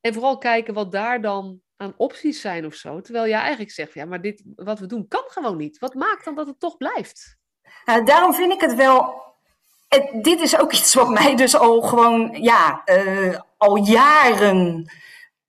[0.00, 3.00] En vooral kijken wat daar dan aan opties zijn of zo.
[3.00, 5.78] Terwijl jij eigenlijk zegt, ja, maar dit, wat we doen kan gewoon niet.
[5.78, 7.39] Wat maakt dan dat het toch blijft?
[7.84, 9.18] Nou, daarom vind ik het wel.
[10.12, 14.90] Dit is ook iets wat mij dus al gewoon, ja, uh, al jaren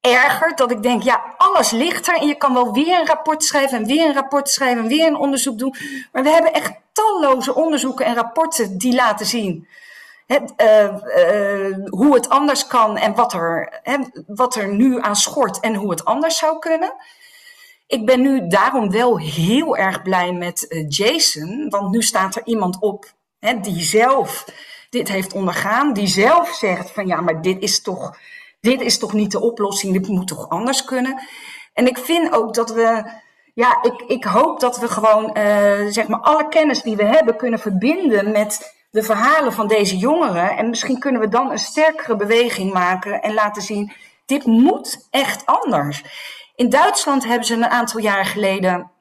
[0.01, 0.57] ergert.
[0.57, 2.15] Dat ik denk, ja, alles ligt er.
[2.15, 5.07] En je kan wel weer een rapport schrijven en weer een rapport schrijven en weer
[5.07, 5.75] een onderzoek doen.
[6.11, 9.67] Maar we hebben echt talloze onderzoeken en rapporten die laten zien
[10.39, 10.95] uh,
[11.89, 15.89] hoe het anders kan en wat er, he, wat er nu aan schort en hoe
[15.89, 16.93] het anders zou kunnen.
[17.91, 22.41] Ik ben nu daarom wel heel erg blij met uh, Jason, want nu staat er
[22.45, 24.45] iemand op hè, die zelf
[24.89, 28.17] dit heeft ondergaan, die zelf zegt van ja, maar dit is toch
[28.61, 31.21] dit is toch niet de oplossing, dit moet toch anders kunnen.
[31.73, 33.03] En ik vind ook dat we,
[33.53, 37.35] ja, ik, ik hoop dat we gewoon, uh, zeg maar, alle kennis die we hebben
[37.35, 40.57] kunnen verbinden met de verhalen van deze jongeren.
[40.57, 43.91] En misschien kunnen we dan een sterkere beweging maken en laten zien,
[44.25, 46.03] dit moet echt anders.
[46.61, 48.91] In Duitsland hebben ze een aantal jaar geleden,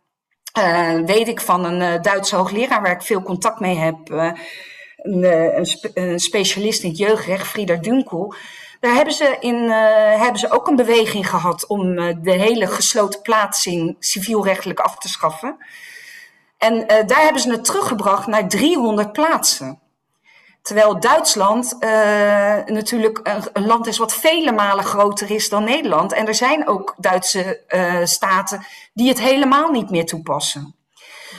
[0.59, 5.25] uh, weet ik van een uh, Duitse hoogleraar waar ik veel contact mee heb, een,
[5.57, 8.35] een, spe een, specialist in het jeugdrecht, Frieder Dunkel.
[8.81, 9.71] Daar hebben ze, in,
[10.19, 15.57] hebben ze ook een beweging gehad om de hele gesloten plaatsing civielrechtelijk af te schaffen.
[16.59, 19.81] En daar hebben ze het teruggebracht naar 300 plaatsen.
[20.63, 21.77] Terwijl Duitsland
[22.67, 23.21] natuurlijk
[23.53, 26.13] een, land is wat vele malen groter is dan Nederland.
[26.13, 27.61] En er zijn ook Duitse
[28.05, 30.75] staten die het helemaal niet meer toepassen.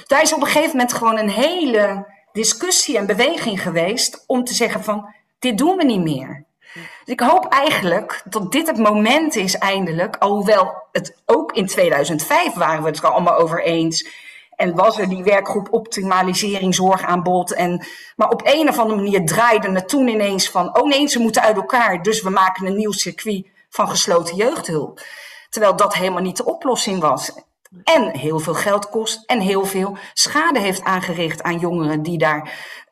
[0.07, 4.53] Daar is op een gegeven moment gewoon een hele discussie en beweging geweest om te
[4.53, 6.45] zeggen van dit doen we niet meer.
[6.73, 12.53] Dus ik hoop eigenlijk dat dit het moment is eindelijk, alhoewel het ook in 2005
[12.53, 14.07] waren we het er allemaal over eens.
[14.61, 17.53] En was er die werkgroep optimalisering zorgaanbod.
[17.53, 17.85] En,
[18.15, 21.41] maar op een of andere manier draaide het toen ineens van, oh nee, ze moeten
[21.41, 22.03] uit elkaar.
[22.03, 25.01] Dus we maken een nieuw circuit van gesloten jeugdhulp.
[25.49, 27.31] Terwijl dat helemaal niet de oplossing was.
[27.83, 32.41] En heel veel geld kost en heel veel schade heeft aangericht aan jongeren die daar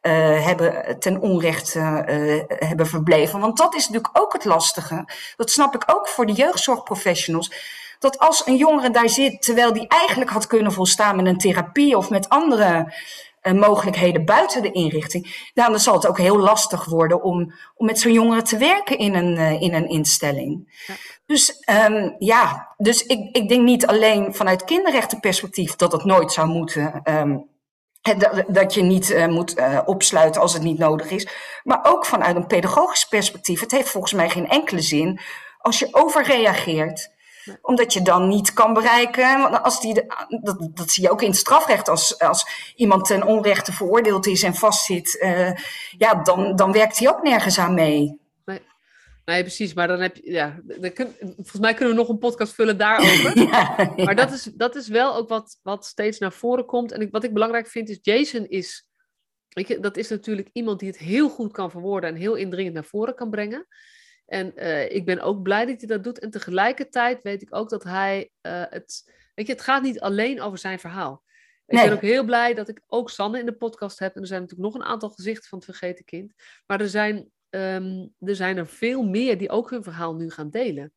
[0.01, 3.39] uh, hebben ten onrechte uh, hebben verbleven.
[3.39, 5.07] Want dat is natuurlijk ook het lastige.
[5.35, 7.51] Dat snap ik ook voor de jeugdzorgprofessionals.
[7.99, 11.97] Dat als een jongere daar zit, terwijl die eigenlijk had kunnen volstaan met een therapie
[11.97, 12.93] of met andere
[13.41, 18.11] mogelijkheden buiten de inrichting, dan zal het ook heel lastig worden om, om met zo'n
[18.11, 20.81] jongeren te werken in een, in een instelling.
[20.87, 20.93] Ja.
[21.25, 26.47] Dus um, ja, dus ik, ik denk niet alleen vanuit kinderrechtenperspectief dat het nooit zou
[26.47, 27.01] moeten.
[27.03, 27.47] Um,
[28.01, 31.27] dat, dat je niet uh, moet uh, opsluiten als het niet nodig is.
[31.63, 33.59] Maar ook vanuit een pedagogisch perspectief.
[33.59, 35.19] Het heeft volgens mij geen enkele zin
[35.57, 37.11] als je overreageert
[37.61, 39.63] omdat je dan niet kan bereiken.
[39.63, 39.93] Als die,
[40.41, 41.89] dat, dat zie je ook in het strafrecht.
[41.89, 45.51] Als, als iemand ten onrechte veroordeeld is en vastzit, uh,
[45.97, 48.19] ja, dan, dan werkt hij ook nergens aan mee.
[49.29, 49.73] Nee, precies.
[49.73, 52.77] Maar dan heb je, ja, dan kun, volgens mij kunnen we nog een podcast vullen
[52.77, 53.39] daarover.
[53.49, 56.91] ja, Maar dat is, dat is wel ook wat, wat steeds naar voren komt.
[56.91, 58.87] En ik, wat ik belangrijk vind is, Jason is,
[59.49, 62.73] weet je, dat is natuurlijk iemand die het heel goed kan verwoorden en heel indringend
[62.73, 63.67] naar voren kan brengen.
[64.29, 66.19] En uh, ik ben ook blij dat hij dat doet.
[66.19, 70.41] En tegelijkertijd weet ik ook dat hij uh, het, weet je, het gaat niet alleen
[70.41, 71.23] over zijn verhaal.
[71.65, 74.15] Ik ben ook heel blij dat ik ook Sanne in de podcast heb.
[74.15, 76.33] En er zijn natuurlijk nog een aantal gezichten van het vergeten kind.
[76.65, 80.49] Maar er zijn um, er zijn er veel meer die ook hun verhaal nu gaan
[80.49, 80.93] delen.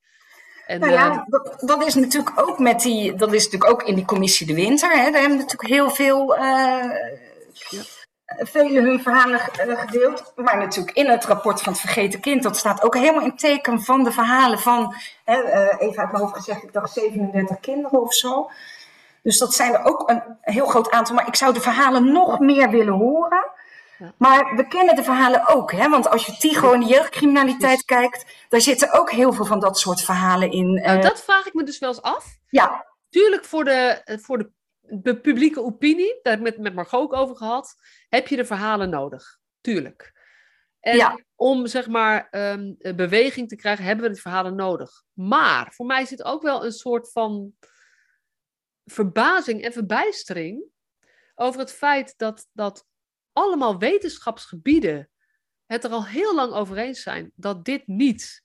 [0.66, 3.82] En, nou ja, uh, dat, dat, is natuurlijk ook met die, dat is natuurlijk ook
[3.82, 4.90] in die commissie De Winter.
[4.90, 8.01] Hè, daar hebben natuurlijk heel veel, ja.
[8.38, 10.32] Velen hun verhalen gedeeld.
[10.36, 13.82] Maar natuurlijk in het rapport van het Vergeten Kind, dat staat ook helemaal in teken
[13.82, 18.14] van de verhalen van, hè, even uit mijn hoofd gezegd, ik dacht 37 kinderen of
[18.14, 18.50] zo.
[19.22, 21.14] Dus dat zijn er ook een heel groot aantal.
[21.14, 23.50] Maar ik zou de verhalen nog meer willen horen.
[24.16, 25.88] Maar we kennen de verhalen ook, hè?
[25.88, 29.78] want als je Tigo en de jeugdcriminaliteit kijkt, daar zitten ook heel veel van dat
[29.78, 30.72] soort verhalen in.
[30.72, 31.02] Nou, uh...
[31.02, 32.26] dat vraag ik me dus wel eens af.
[32.48, 32.86] Ja.
[33.10, 34.50] Tuurlijk voor de, eh, voor de,
[34.88, 37.74] de publieke opinie, daar heb ik met, met Margot ook over gehad,
[38.08, 39.38] heb je de verhalen nodig.
[39.60, 40.20] Tuurlijk.
[40.80, 41.20] En ja.
[41.34, 45.02] om zeg maar um, beweging te krijgen, hebben we de verhalen nodig.
[45.12, 47.52] Maar voor mij zit ook wel een soort van
[48.84, 50.64] verbazing en verbijstering
[51.34, 52.86] over het feit dat, dat
[53.32, 55.10] allemaal wetenschapsgebieden
[55.66, 58.42] het er al heel lang over eens zijn dat dit niet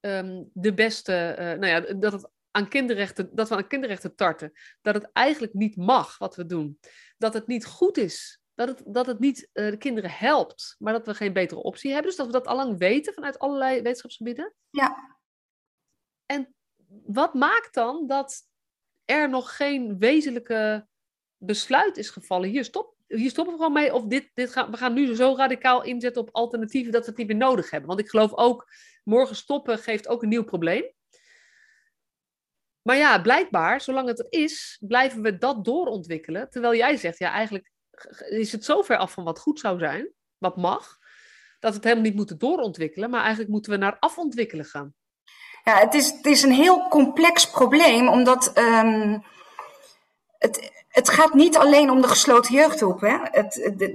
[0.00, 4.52] um, de beste, uh, nou ja, dat, het aan kinderrechten, dat we aan kinderrechten tarten,
[4.82, 6.78] dat het eigenlijk niet mag wat we doen,
[7.18, 10.92] dat het niet goed is, dat het, dat het niet uh, de kinderen helpt, maar
[10.92, 12.08] dat we geen betere optie hebben.
[12.08, 14.54] Dus dat we dat al lang weten vanuit allerlei wetenschapsgebieden.
[14.70, 15.18] Ja.
[16.26, 16.54] En
[17.04, 18.42] wat maakt dan dat
[19.04, 20.86] er nog geen wezenlijke
[21.36, 22.48] besluit is gevallen?
[22.48, 23.94] Hier, stop hier stoppen we gewoon mee.
[23.94, 27.18] Of dit, dit gaan, we gaan nu zo radicaal inzetten op alternatieven dat we het
[27.18, 27.88] niet meer nodig hebben.
[27.88, 28.68] Want ik geloof ook,
[29.04, 30.92] morgen stoppen geeft ook een nieuw probleem.
[32.84, 36.50] Maar ja, blijkbaar, zolang het er is, blijven we dat doorontwikkelen.
[36.50, 37.70] Terwijl jij zegt, ja, eigenlijk
[38.28, 40.98] is het zo ver af van wat goed zou zijn, wat mag,
[41.60, 44.94] dat we het helemaal niet moeten doorontwikkelen, maar eigenlijk moeten we naar afontwikkelen gaan.
[45.64, 49.24] Ja, het is, het is een heel complex probleem, omdat um,
[50.38, 53.00] het, het gaat niet alleen om de gesloten jeugdhulp.
[53.00, 53.16] Hè?
[53.22, 53.92] Het, de,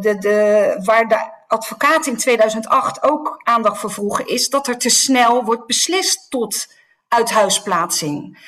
[0.00, 4.88] de, de, waar de advocaat in 2008 ook aandacht voor vroegen, is dat er te
[4.88, 6.66] snel wordt beslist tot
[7.10, 8.38] uithuisplaatsing.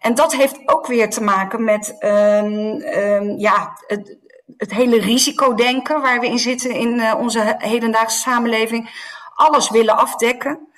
[0.00, 4.18] En dat heeft ook weer te maken met um, um, ja, het,
[4.56, 8.90] het, hele risicodenken waar we in zitten in uh, onze hedendaagse samenleving.
[9.34, 10.68] Alles willen afdekken.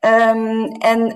[0.00, 1.14] Um, en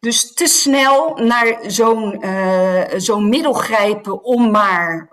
[0.00, 5.08] dus te snel naar zo'n uh, zo'n middel grijpen om maar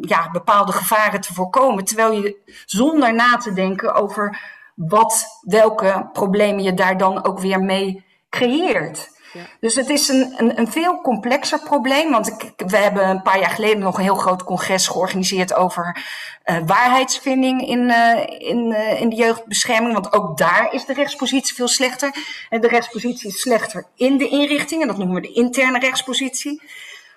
[0.00, 1.84] ja, bepaalde gevaren te voorkomen.
[1.84, 4.40] Terwijl je zonder na te denken over
[4.74, 9.10] wat, welke problemen je daar dan ook weer mee creëert.
[9.32, 9.46] Ja.
[9.60, 12.10] Dus het is een, een, een, veel complexer probleem.
[12.10, 16.04] Want ik, we hebben een paar jaar geleden nog een heel groot congres georganiseerd over
[16.44, 19.92] uh, waarheidsvinding in, uh, in, uh, in de jeugdbescherming.
[19.92, 22.14] Want ook daar is de rechtspositie veel slechter.
[22.48, 24.80] En de rechtspositie is slechter in de inrichting.
[24.80, 26.62] En dat noemen we de interne rechtspositie.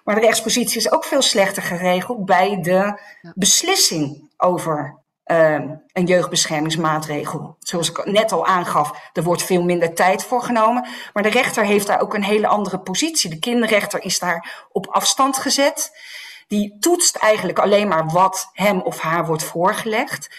[0.03, 2.99] Maar de rechtspositie is ook veel slechter geregeld bij de
[3.36, 5.59] beslissing over uh,
[5.93, 7.55] een jeugdbeschermingsmaatregel.
[7.59, 10.88] Zoals ik net al aangaf, er wordt veel minder tijd voor genomen.
[11.13, 13.30] Maar de rechter heeft daar ook een hele andere positie.
[13.30, 15.91] De kinderrechter is daar op afstand gezet.
[16.47, 20.30] Die toetst eigenlijk alleen maar wat hem of haar wordt voorgelegd.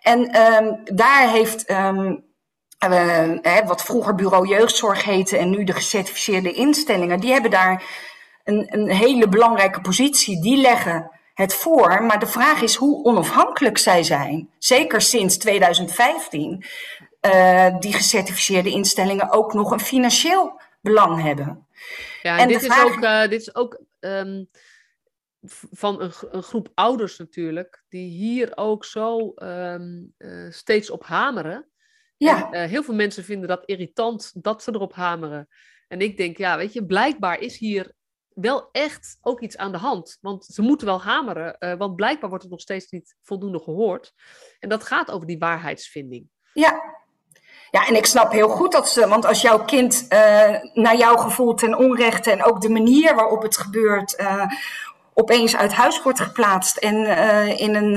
[0.00, 2.24] En um, daar heeft um,
[2.88, 7.82] uh, wat vroeger bureau jeugdzorg heette en nu de gecertificeerde instellingen, die hebben daar
[8.44, 10.42] een, een hele belangrijke positie.
[10.42, 12.02] Die leggen het voor.
[12.02, 14.50] Maar de vraag is hoe onafhankelijk zij zijn.
[14.58, 16.64] Zeker sinds 2015
[17.26, 21.66] uh, die gecertificeerde instellingen ook nog een financieel belang hebben.
[22.22, 24.48] Ja, en, dit, is ook, uh, dit is ook um,
[25.70, 31.68] van een, een, groep ouders natuurlijk, die hier ook zo um, uh, steeds op hameren.
[32.16, 32.50] Ja.
[32.50, 35.48] En, heel veel mensen vinden dat irritant dat ze erop hameren.
[35.88, 37.92] En ik denk, ja, weet je, blijkbaar is hier
[38.40, 40.18] wel echt ook iets aan de hand.
[40.20, 44.14] Want ze moeten wel hameren, uh, want blijkbaar wordt het nog steeds niet voldoende gehoord.
[44.58, 46.28] En dat gaat over die waarheidsvinding.
[46.52, 46.98] Ja.
[47.70, 50.18] Ja, en ik snap heel goed dat ze, want als jouw kind uh,
[50.72, 54.46] naar jouw gevoel ten onrechte en ook de manier waarop het gebeurt, uh,
[55.14, 56.94] opeens uit huis wordt geplaatst en
[57.58, 57.96] in een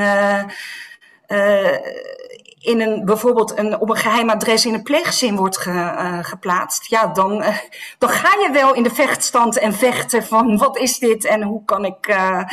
[2.63, 6.89] in een, bijvoorbeeld een, op een geheim adres in een pleeggezin wordt ge, uh, geplaatst,
[6.89, 7.57] ja, dan, uh,
[7.97, 11.65] dan ga je wel in de vechtstand en vechten van wat is dit en hoe
[11.65, 12.43] kan ik uh,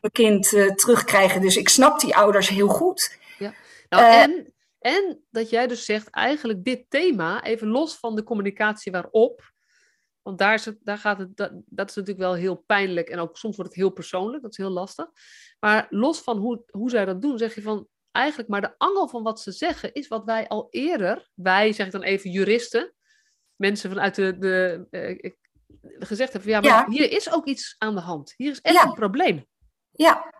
[0.00, 1.40] mijn kind terugkrijgen.
[1.40, 3.18] Dus ik snap die ouders heel goed.
[3.38, 3.54] Ja.
[3.88, 8.92] Nou, en, en dat jij dus zegt, eigenlijk dit thema, even los van de communicatie
[8.92, 9.52] waarop,
[10.22, 13.18] want daar, is het, daar gaat het, dat, dat is natuurlijk wel heel pijnlijk en
[13.18, 15.06] ook soms wordt het heel persoonlijk, dat is heel lastig.
[15.60, 19.08] Maar los van hoe, hoe zij dat doen, zeg je van eigenlijk maar de angel
[19.08, 22.94] van wat ze zeggen is wat wij al eerder, wij zeg ik dan even juristen,
[23.56, 25.32] mensen vanuit de, de uh,
[25.98, 26.86] gezegd hebben, ja, maar ja.
[26.88, 28.34] hier is ook iets aan de hand.
[28.36, 28.84] Hier is echt ja.
[28.84, 29.46] een probleem.
[29.90, 30.30] Ja.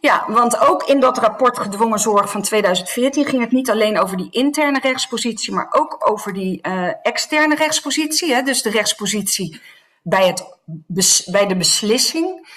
[0.00, 4.16] Ja, want ook in dat rapport gedwongen zorg van 2014 ging het niet alleen over
[4.16, 8.34] die interne rechtspositie, maar ook over die uh, externe rechtspositie.
[8.34, 8.42] Hè?
[8.42, 9.60] Dus de rechtspositie
[10.02, 10.58] bij, het,
[11.30, 12.48] bij de beslissing.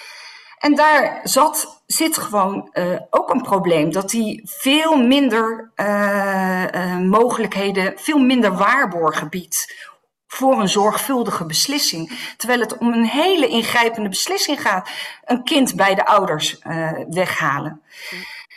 [0.58, 3.91] En daar zat, zit gewoon uh, ook een probleem.
[3.91, 9.75] Dat die veel minder uh, uh, mogelijkheden, veel minder waarborgen biedt
[10.27, 12.31] voor een zorgvuldige beslissing.
[12.38, 14.89] Terwijl het om een hele ingrijpende beslissing gaat.
[15.25, 16.59] Een kind bij de ouders
[17.09, 17.81] weghalen.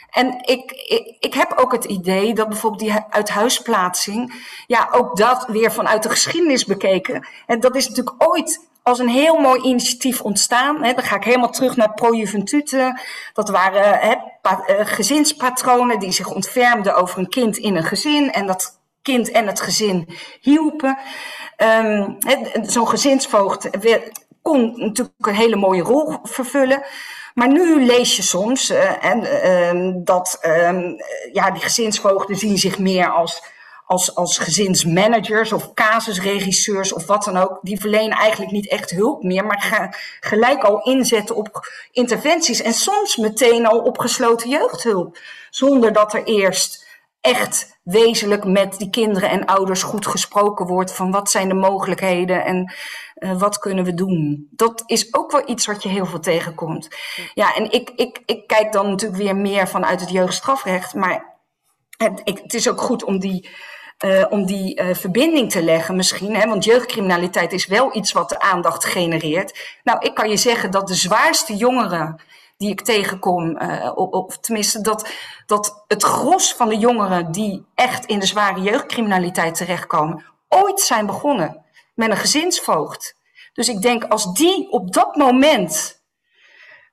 [0.09, 4.33] En ik, ik, ik heb ook het idee dat bijvoorbeeld die uithuisplaatsing,
[4.67, 7.27] ja, ook dat weer vanuit de geschiedenis bekeken.
[7.45, 10.81] En dat is natuurlijk ooit als een heel mooi initiatief ontstaan.
[10.81, 12.99] Dan ga ik helemaal terug naar Pro Juventute.
[13.33, 18.31] Dat waren uh, gezinspatronen die zich ontfermden over een kind in een gezin.
[18.31, 20.07] En dat kind en het gezin
[20.41, 20.97] hielpen.
[21.57, 22.17] Um,
[22.61, 23.69] Zo'n gezinsvoogd
[24.41, 26.83] kon natuurlijk een hele mooie rol vervullen.
[27.33, 30.95] Maar nu lees je soms uh, en, um, dat um,
[31.33, 33.43] ja, die gezinsvoogden zien zich meer als
[33.91, 39.23] als, als gezinsmanagers of casusregisseurs of wat dan ook, die verlenen eigenlijk niet echt hulp
[39.23, 45.17] meer, maar gaan gelijk al inzetten op interventies en soms meteen al op gesloten jeugdhulp,
[45.49, 46.89] zonder dat er eerst
[47.21, 52.45] echt wezenlijk met die kinderen en ouders goed gesproken wordt van wat zijn de mogelijkheden
[52.45, 52.73] en
[53.15, 54.47] uh, wat kunnen we doen.
[54.51, 56.87] Dat is ook wel iets wat je heel veel tegenkomt.
[57.33, 61.39] Ja, en ik, ik, ik kijk dan natuurlijk weer meer vanuit het jeugdstrafrecht, maar
[61.97, 63.49] het, het is ook goed om die
[64.05, 66.35] uh, om die uh, verbinding te leggen misschien.
[66.35, 66.47] Hè?
[66.47, 69.79] Want jeugdcriminaliteit is wel iets wat de aandacht genereert.
[69.83, 72.21] Nou, ik kan je zeggen dat de zwaarste jongeren
[72.57, 75.09] die ik tegenkom, uh, of tenminste dat,
[75.45, 81.05] dat het gros van de jongeren die echt in de zware jeugdcriminaliteit terechtkomen, ooit zijn
[81.05, 83.15] begonnen met een gezinsvoogd.
[83.53, 86.01] Dus ik denk als die op dat moment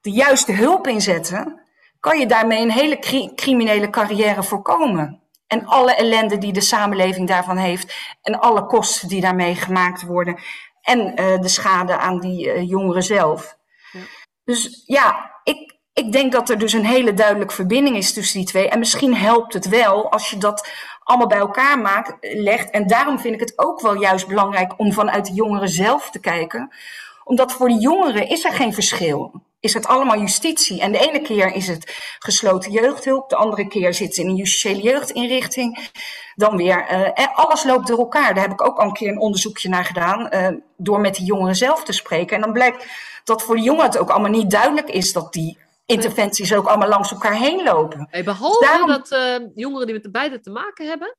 [0.00, 1.60] de juiste hulp inzetten,
[2.00, 5.22] kan je daarmee een hele cri criminele carrière voorkomen.
[5.48, 7.94] En alle ellende die de samenleving daarvan heeft.
[8.22, 10.38] En alle kosten die daarmee gemaakt worden.
[10.82, 13.56] En uh, de schade aan die uh, jongeren zelf.
[13.92, 14.00] Ja.
[14.44, 18.48] Dus ja, ik, ik denk dat er dus een hele duidelijke verbinding is tussen die
[18.48, 18.68] twee.
[18.68, 20.68] En misschien helpt het wel als je dat
[21.02, 22.70] allemaal bij elkaar maakt, legt.
[22.70, 26.20] En daarom vind ik het ook wel juist belangrijk om vanuit de jongeren zelf te
[26.20, 26.72] kijken.
[27.24, 30.80] Omdat voor de jongeren is er geen verschil is het allemaal justitie.
[30.80, 34.36] En de ene keer is het gesloten jeugdhulp, de andere keer zit ze in een
[34.36, 35.90] justitiële jeugdinrichting.
[36.34, 38.34] Dan weer, uh, alles loopt door elkaar.
[38.34, 41.24] Daar heb ik ook al een keer een onderzoekje naar gedaan, uh, door met die
[41.24, 42.36] jongeren zelf te spreken.
[42.36, 42.86] En dan blijkt
[43.24, 46.88] dat voor de jongeren het ook allemaal niet duidelijk is dat die interventies ook allemaal
[46.88, 48.06] langs elkaar heen lopen.
[48.10, 48.88] Hey, behalve daarom...
[48.88, 51.16] dat uh, jongeren die met de beide te maken hebben,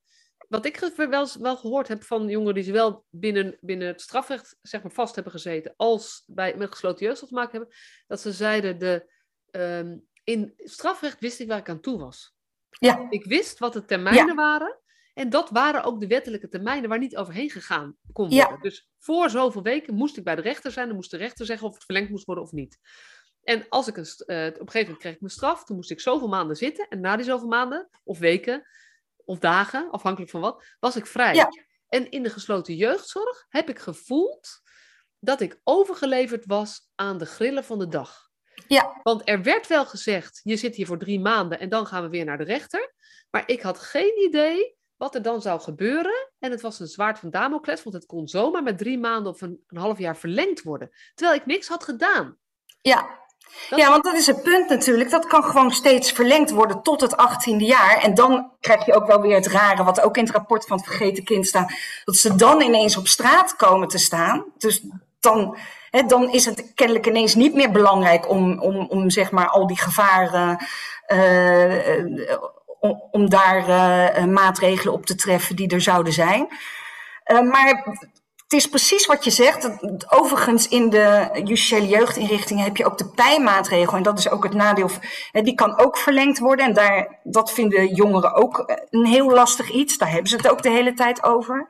[0.50, 4.82] wat ik wel, wel gehoord heb van jongeren die zowel binnen, binnen het strafrecht zeg
[4.82, 7.76] maar, vast hebben gezeten, als bij, met gesloten jeugd te maken hebben,
[8.06, 9.12] dat ze zeiden, de,
[9.50, 12.34] um, in strafrecht wist ik waar ik aan toe was.
[12.68, 13.06] Ja.
[13.10, 14.34] Ik wist wat de termijnen ja.
[14.34, 14.78] waren.
[15.14, 18.54] En dat waren ook de wettelijke termijnen waar niet overheen gegaan kon worden.
[18.54, 18.56] Ja.
[18.60, 20.86] Dus voor zoveel weken moest ik bij de rechter zijn.
[20.86, 22.78] Dan moest de rechter zeggen of het verlengd moest worden of niet.
[23.42, 25.64] En als ik een, uh, op een gegeven moment kreeg ik mijn straf.
[25.64, 26.88] Toen moest ik zoveel maanden zitten.
[26.88, 28.66] En na die zoveel maanden of weken
[29.30, 31.34] of dagen, afhankelijk van wat, was ik vrij.
[31.34, 31.48] Ja.
[31.88, 34.60] En in de gesloten jeugdzorg heb ik gevoeld
[35.18, 38.28] dat ik overgeleverd was aan de grillen van de dag.
[38.68, 39.00] Ja.
[39.02, 42.08] Want er werd wel gezegd, je zit hier voor drie maanden en dan gaan we
[42.08, 42.94] weer naar de rechter.
[43.30, 46.32] Maar ik had geen idee wat er dan zou gebeuren.
[46.38, 49.40] En het was een zwaard van Damocles, want het kon zomaar met drie maanden of
[49.40, 50.90] een, een half jaar verlengd worden.
[51.14, 52.38] Terwijl ik niks had gedaan.
[52.80, 53.18] Ja,
[53.76, 55.10] ja, want dat is het punt natuurlijk.
[55.10, 57.98] Dat kan gewoon steeds verlengd worden tot het 18e jaar.
[58.02, 60.76] En dan krijg je ook wel weer het rare, wat ook in het rapport van
[60.76, 61.72] het Vergeten Kind staat.
[62.04, 64.44] Dat ze dan ineens op straat komen te staan.
[64.58, 64.82] Dus
[65.20, 65.56] dan,
[65.90, 69.66] hè, dan is het kennelijk ineens niet meer belangrijk om, om, om zeg maar al
[69.66, 70.64] die gevaren,
[71.08, 72.06] uh,
[72.80, 76.48] om, om, daar uh, maatregelen op te treffen die er zouden zijn.
[77.50, 77.98] maar
[78.50, 79.70] het is precies wat je zegt.
[80.08, 83.96] Overigens, in de justitiële jeugdinrichtingen heb je ook de pijnmaatregel.
[83.96, 84.90] En dat is ook het nadeel.
[85.32, 86.66] Die kan ook verlengd worden.
[86.66, 89.98] En daar, dat vinden jongeren ook een heel lastig iets.
[89.98, 91.68] Daar hebben ze het ook de hele tijd over.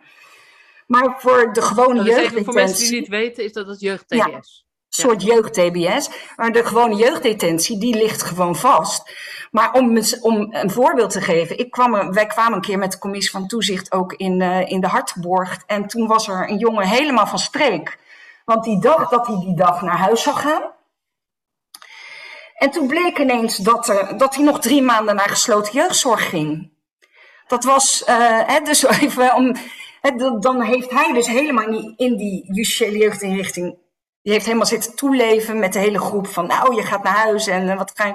[0.87, 2.45] Maar voor de gewone jeugddetentie...
[2.45, 4.17] Voor mensen die niet weten, is dat het jeugd-TBS.
[4.17, 6.11] Ja, soort jeugd-TBS.
[6.37, 9.13] Maar de gewone jeugddetentie, die ligt gewoon vast.
[9.51, 12.99] Maar om, om een voorbeeld te geven, ik kwam, wij kwamen een keer met de
[12.99, 15.65] commissie van toezicht ook in, uh, in de Hartgeborgd.
[15.67, 17.99] En toen was er een jongen helemaal van streek.
[18.45, 20.63] Want die dacht dat hij die dag naar huis zou gaan.
[22.55, 26.73] En toen bleek ineens dat, er, dat hij nog drie maanden naar gesloten jeugdzorg ging.
[27.47, 29.57] Dat was, uh, hè, dus even om,
[30.41, 33.79] dan heeft hij dus helemaal niet in die justitiële jeugdinrichting.
[34.23, 37.47] Die heeft helemaal zitten toeleven met de hele groep van, nou, je gaat naar huis
[37.47, 38.15] en uh, wat ga je.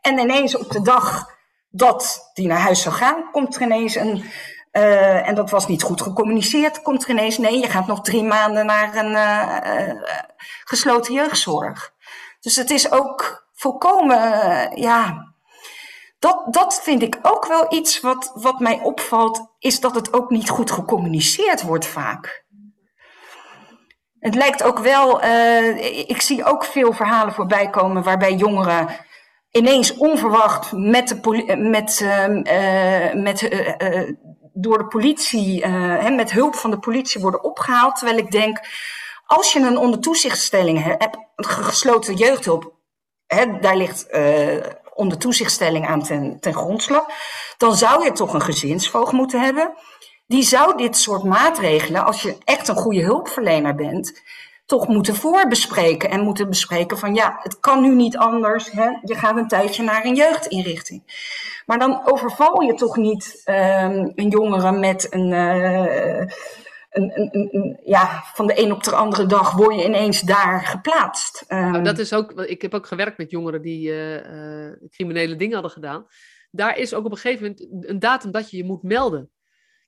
[0.00, 1.34] En ineens op de dag
[1.70, 4.24] dat die naar huis zou gaan, komt er ineens een.
[4.72, 6.82] Uh, en dat was niet goed gecommuniceerd.
[6.82, 10.02] Komt er ineens, nee, je gaat nog drie maanden naar een uh,
[10.64, 11.92] gesloten jeugdzorg.
[12.40, 14.18] Dus het is ook volkomen,
[14.80, 15.34] ja,
[16.18, 20.30] dat, dat vind ik ook wel iets wat, wat mij opvalt, is dat het ook
[20.30, 22.44] niet goed gecommuniceerd wordt vaak.
[24.26, 28.88] Het lijkt ook wel, uh, ik zie ook veel verhalen voorbij komen waarbij jongeren
[29.50, 34.10] ineens onverwacht met de met, uh, met, uh,
[34.52, 37.96] door de politie, hè, met hulp van de politie worden opgehaald.
[37.96, 38.60] Terwijl ik denk,
[39.26, 42.72] als je een onder toezichtstelling hebt, gesloten jeugdhulp,
[43.26, 44.06] hè, daar ligt
[44.94, 47.04] onder toezichtstelling aan ten, ten grondslag,
[47.56, 49.74] dan zou je toch een gezinsvoogd moeten hebben.
[50.26, 54.22] Die zou dit soort maatregelen, als je echt een goede hulpverlener bent,
[54.66, 56.10] toch moeten voorbespreken.
[56.10, 58.70] En moeten bespreken van ja, het kan nu niet anders.
[58.70, 58.88] Hè?
[59.02, 61.02] Je gaat een tijdje naar een jeugdinrichting.
[61.66, 65.30] Maar dan overval je toch niet um, een jongere met een.
[65.30, 66.26] Uh,
[66.90, 70.64] een, een, een, ja, van de een op de andere dag word je ineens daar
[70.64, 71.44] geplaatst.
[71.48, 75.52] Um, dat is ook, ik heb ook gewerkt met jongeren die uh, uh, criminele dingen
[75.52, 76.06] hadden gedaan.
[76.50, 79.30] Daar is ook op een gegeven moment een datum dat je je moet melden.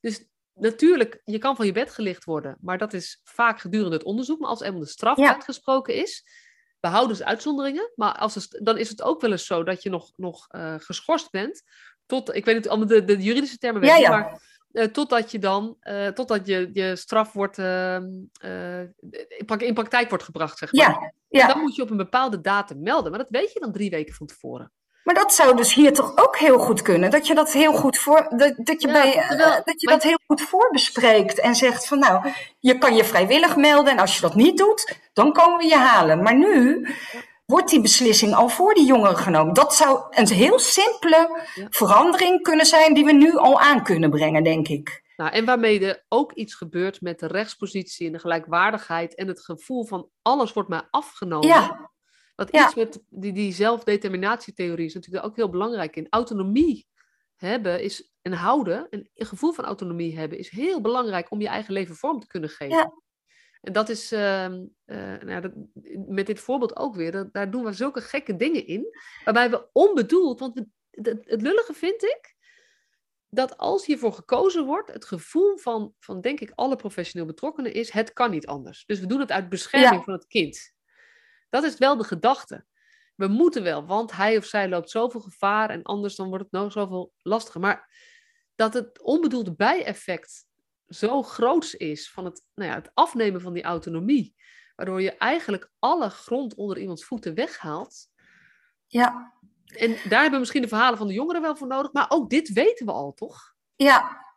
[0.01, 4.05] Dus natuurlijk, je kan van je bed gelicht worden, maar dat is vaak gedurende het
[4.05, 4.39] onderzoek.
[4.39, 6.25] Maar als eenmaal de straf uitgesproken is,
[6.81, 7.93] behouden ze uitzonderingen.
[7.95, 10.75] Maar als het, dan is het ook wel eens zo dat je nog, nog uh,
[10.79, 11.63] geschorst bent.
[12.07, 14.41] Tot, ik weet niet allemaal de, de juridische termen, weet ja, maar
[14.73, 18.05] uh, totdat je dan, uh, totdat je, je straf wordt, ehm,
[19.59, 20.91] in praktijk wordt gebracht, zeg maar.
[20.91, 21.41] Ja, ja.
[21.41, 23.11] En dan moet je op een bepaalde datum melden.
[23.11, 24.73] Maar dat weet je dan drie weken van tevoren.
[25.09, 27.11] Maar dat zou dus hier toch ook heel goed kunnen.
[27.11, 28.27] Dat je dat heel goed voor.
[28.37, 31.41] Dat, dat je, bij, terwijl, dat, je dat heel goed voorbespreekt.
[31.41, 33.93] En zegt van nou, je kan je vrijwillig melden.
[33.93, 36.23] En als je dat niet doet, dan komen we je halen.
[36.23, 36.87] Maar nu
[37.47, 39.55] wordt die beslissing al voor die jongeren genomen.
[39.55, 44.45] Dat zou een heel simpele verandering kunnen zijn die we nu al aan kunnen brengen,
[44.45, 45.03] denk ik.
[45.17, 49.41] Nou, en waarmee er ook iets gebeurt met de rechtspositie en de gelijkwaardigheid en het
[49.41, 51.49] gevoel van alles wordt mij afgenomen.
[51.49, 51.91] Ja.
[52.39, 56.07] Wat iets met die, die zelfdeterminatietheorie is natuurlijk ook heel belangrijk in.
[56.11, 56.89] Autonomie
[57.37, 61.73] hebben is, en houden, een, gevoel van autonomie hebben, is heel belangrijk om je eigen
[61.73, 62.77] leven vorm te kunnen geven.
[62.77, 62.93] Ja.
[63.61, 65.53] En dat is uh, uh, nou, dat,
[66.09, 68.87] met dit voorbeeld ook weer, dat, daar doen we zulke gekke dingen in,
[69.25, 72.37] waarbij we onbedoeld, want het, het lullige vind ik,
[73.29, 77.91] dat als hiervoor gekozen wordt, het gevoel van, van denk ik alle professioneel betrokkenen is,
[77.91, 78.85] het kan niet anders.
[78.87, 80.77] Dus we doen het uit bescherming van het kind.
[81.49, 82.65] Dat is wel de gedachte.
[83.15, 86.53] We moeten wel, want hij of zij loopt zoveel gevaar en anders dan wordt het
[86.53, 87.61] nog zoveel lastiger.
[87.61, 87.95] Maar
[88.55, 90.47] dat het onbedoelde bijeffect
[90.87, 94.35] zo groot is van het, nou ja, het afnemen van die autonomie,
[94.77, 98.09] waardoor je eigenlijk alle grond onder iemands voeten weghaalt.
[98.87, 99.35] Ja.
[99.65, 102.31] En daar hebben we misschien de verhalen van de jongeren wel voor nodig, maar ook
[102.31, 103.55] dit weten we al, toch?
[103.77, 104.28] Ja,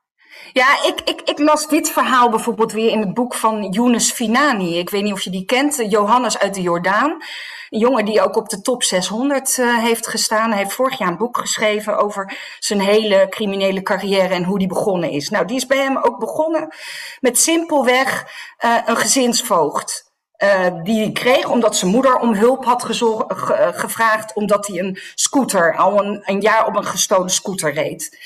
[0.54, 4.78] ja, ik, ik, ik las dit verhaal bijvoorbeeld weer in het boek van Younes Finani.
[4.78, 7.24] Ik weet niet of je die kent, Johannes uit de Jordaan.
[7.70, 10.50] Een jongen die ook op de top 600 uh, eh, heeft gestaan.
[10.50, 14.68] Hij heeft vorig jaar een boek geschreven over zijn hele criminele carrière en hoe die
[14.68, 15.30] begonnen is.
[15.30, 16.76] Nou, die is bij hem ook begonnen
[17.20, 18.26] met simpelweg
[18.66, 20.10] uh, een gezinsvoogd.
[20.84, 22.84] Die hij kreeg omdat zijn moeder om hulp had
[23.74, 28.18] gevraagd, omdat hij een scooter, al een jaar op een gestolen scooter reed.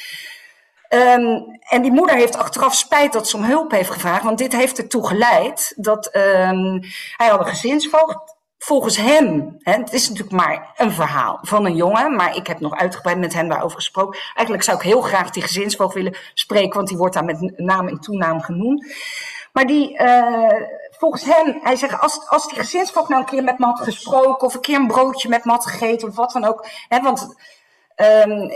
[0.90, 4.56] Um, en die moeder heeft achteraf spijt dat ze om hulp heeft gevraagd, want dit
[4.56, 6.80] heeft ertoe geleid dat um,
[7.16, 8.34] hij had een gezinsvoogd.
[8.58, 12.60] Volgens hem, hè, het is natuurlijk maar een verhaal van een jongen, maar ik heb
[12.60, 14.20] nog uitgebreid met hem daarover gesproken.
[14.34, 17.88] Eigenlijk zou ik heel graag die gezinsvoogd willen spreken, want die wordt daar met naam
[17.88, 18.96] en toenaam genoemd.
[19.54, 23.60] Maar die, uh, volgens hem, hij zegt, als, als die gezinsvoogd nou een keer met
[23.60, 26.46] me had gesproken, of een keer een broodje met me had gegeten, of wat dan
[26.46, 26.68] ook.
[26.90, 27.36] Hè, want,
[28.26, 28.52] um,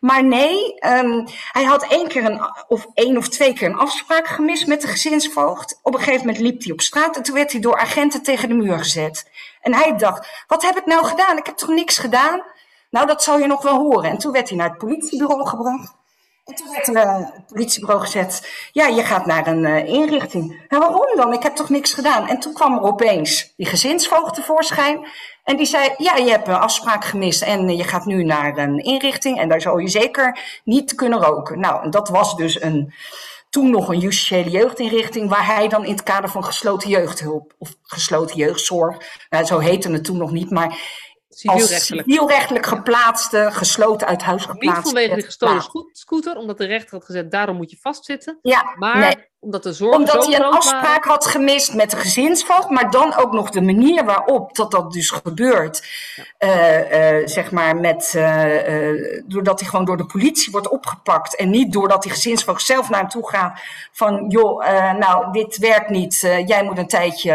[0.00, 4.26] maar nee, um, hij had één keer een, of één of twee keer een afspraak
[4.26, 5.80] gemist met de gezinsvoogd.
[5.82, 8.48] Op een gegeven moment liep hij op straat en toen werd hij door agenten tegen
[8.48, 9.30] de muur gezet.
[9.60, 11.36] En hij dacht, wat heb ik nou gedaan?
[11.36, 12.42] Ik heb toch niks gedaan?
[12.90, 14.10] Nou, dat zal je nog wel horen.
[14.10, 15.96] En toen werd hij naar het politiebureau gebracht.
[16.48, 18.52] En toen werd er uh, het politiebureau gezet.
[18.72, 20.62] Ja, je gaat naar een uh, inrichting.
[20.68, 21.32] Nou, waarom dan?
[21.32, 22.28] Ik heb toch niks gedaan?
[22.28, 25.06] En toen kwam er opeens die gezinsvoogd tevoorschijn.
[25.44, 28.78] En die zei, ja, je hebt een afspraak gemist en je gaat nu naar een
[28.78, 29.38] inrichting.
[29.38, 31.60] En daar zal je zeker niet kunnen roken.
[31.60, 32.92] Nou, en dat was dus een,
[33.50, 35.28] toen nog een justitiële jeugdinrichting.
[35.28, 38.96] Waar hij dan in het kader van gesloten jeugdhulp of gesloten jeugdzorg.
[39.30, 40.78] Nou, zo heette het toen nog niet, maar
[41.28, 42.06] Civielrechtelijk.
[42.06, 44.74] Als civielrechtelijk geplaatste, gesloten uit huis geplaatste.
[44.74, 45.62] Niet vanwege de gestolen
[45.92, 48.38] scooter, omdat de rechter had gezegd, daarom moet je vastzitten.
[48.42, 49.27] Ja, maar nee.
[49.40, 53.32] Omdat de zorg Omdat hij een afspraak had gemist met de gezinsvoogd, maar dan ook
[53.32, 55.86] nog de manier waarop dat dat dus gebeurt.
[56.38, 56.48] Ja.
[56.48, 61.36] Uh, uh, zeg maar met, uh, doordat hij gewoon door de politie wordt opgepakt.
[61.36, 63.60] En niet doordat die gezinsvoogd zelf naar hem toe gaat
[63.92, 66.20] van, joh, nou, dit werkt niet.
[66.46, 67.32] jij moet een tijdje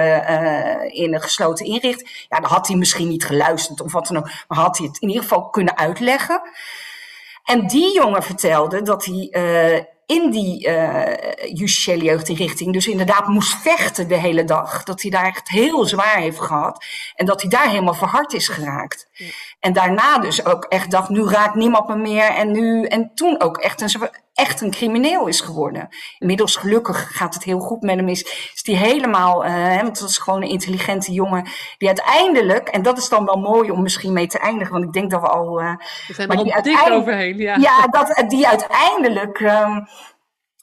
[0.91, 2.25] in een gesloten inrichting.
[2.29, 4.29] Ja, dan had hij misschien niet geluisterd of wat dan ook.
[4.47, 6.41] Maar had hij het in ieder geval kunnen uitleggen.
[7.43, 11.03] En die jongen vertelde dat hij uh, in die uh,
[11.53, 14.83] justitiële jeugdinrichting dus inderdaad moest vechten de hele dag.
[14.83, 16.85] Dat hij daar echt heel zwaar heeft gehad.
[17.15, 19.07] En dat hij daar helemaal verhard is geraakt.
[19.63, 22.29] En daarna dus ook echt dacht, nu raakt niemand me meer.
[22.29, 25.89] En, nu, en toen ook echt een, echt een crimineel is geworden.
[26.19, 28.07] Inmiddels gelukkig gaat het heel goed met hem.
[28.07, 31.47] Is, is die helemaal, uh, want het was gewoon een intelligente jongen.
[31.77, 34.73] Die uiteindelijk, en dat is dan wel mooi om misschien mee te eindigen.
[34.73, 35.61] Want ik denk dat we al...
[35.61, 35.75] Uh,
[36.07, 37.55] we zijn er al dik overheen, ja.
[37.55, 39.87] Ja, dat, die uiteindelijk, um,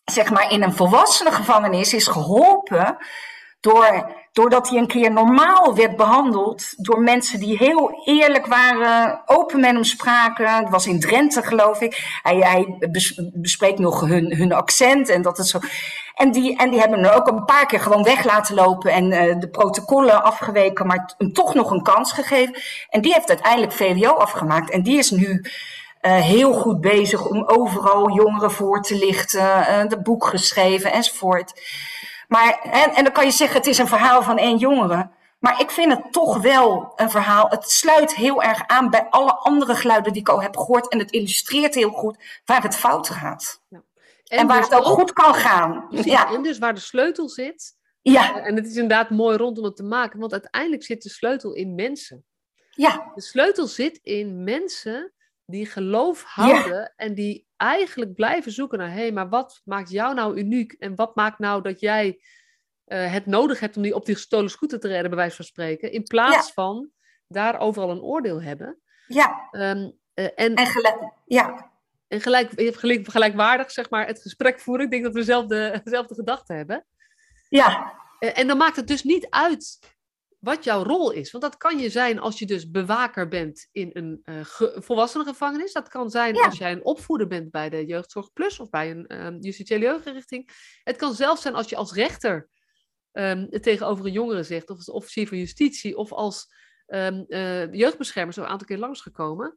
[0.04, 2.98] zeg maar, in een volwassene gevangenis is geholpen
[3.60, 9.60] door, doordat hij een keer normaal werd behandeld door mensen die heel eerlijk waren, open
[9.60, 10.54] met hem spraken.
[10.54, 12.20] Het was in Drenthe, geloof ik.
[12.22, 12.76] Hij,
[13.32, 15.58] bespreekt nog hun, hun accent en dat is zo.
[16.14, 19.12] En die, en die hebben hem ook een paar keer gewoon weg laten lopen en
[19.12, 22.54] uh, de protocollen afgeweken, maar hem toch nog een kans gegeven.
[22.88, 25.44] En die heeft uiteindelijk VWO afgemaakt en die is nu.
[26.02, 31.52] Uh, heel goed bezig om overal jongeren voor te lichten, uh, de boek geschreven enzovoort.
[32.30, 35.10] Maar, en, en dan kan je zeggen, het is een verhaal van één jongere.
[35.38, 37.48] Maar ik vind het toch wel een verhaal.
[37.48, 40.88] Het sluit heel erg aan bij alle andere geluiden die ik al heb gehoord.
[40.88, 43.62] En het illustreert heel goed waar het fout gaat.
[43.68, 43.84] Ja.
[44.24, 45.86] En, en, waar dus het ook, goed kan gaan.
[45.90, 46.32] Ja.
[46.32, 47.76] En dus waar de sleutel zit.
[48.02, 48.42] Ja.
[48.42, 50.20] En het is inderdaad mooi rondom het te maken.
[50.20, 52.24] Want uiteindelijk zit de sleutel in mensen.
[52.70, 53.12] Ja.
[53.14, 55.12] De sleutel zit in mensen
[55.46, 56.76] die geloof houden.
[56.76, 56.92] Ja.
[56.96, 60.72] En die eigenlijk blijven zoeken naar, hé, hey, maar wat maakt jou nou uniek?
[60.72, 62.20] En wat maakt nou dat jij
[62.86, 65.44] uh, het nodig hebt om die op die gestolen scooter te redden, bij wijze van
[65.44, 66.52] spreken, in plaats ja.
[66.52, 66.90] van
[67.28, 68.80] daar overal een oordeel hebben.
[69.06, 69.48] Ja.
[69.52, 71.70] Um, uh, en, en, gelijk, ja.
[72.08, 74.84] en gelijk, gelijk, gelijkwaardig, zeg maar, het gesprek voeren.
[74.84, 76.86] Ik denk dat we dezelfde, gedachten hebben.
[77.48, 77.92] Ja.
[78.20, 79.78] Uh, en dan maakt het dus niet uit
[80.40, 81.30] wat jouw rol is.
[81.30, 85.70] Want dat kan je zijn als je dus bewaker bent in een uh, ge.
[85.72, 86.44] Dat kan zijn ja.
[86.44, 90.50] als jij een opvoeder bent bij de Jeugdzorg Plus of bij een um, justitiële jeugdrichting.
[90.84, 92.48] Het kan zelfs zijn als je als rechter
[93.12, 96.54] um, het tegenover een jongere zegt, of als officier van justitie, of als
[96.86, 99.54] um, uh, jeugdbeschermer zo een aantal keer langsgekomen.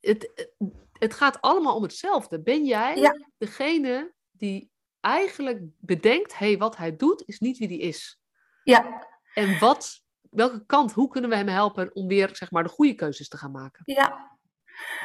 [0.00, 0.48] Het,
[0.92, 2.42] het gaat allemaal om hetzelfde.
[2.42, 3.28] Ben jij ja.
[3.38, 8.20] degene die eigenlijk bedenkt, hé, hey, wat hij doet is niet wie die is.
[8.64, 9.14] Ja.
[9.36, 12.94] En wat, welke kant, hoe kunnen we hem helpen om weer zeg maar, de goede
[12.94, 13.82] keuzes te gaan maken?
[13.84, 14.34] Ja.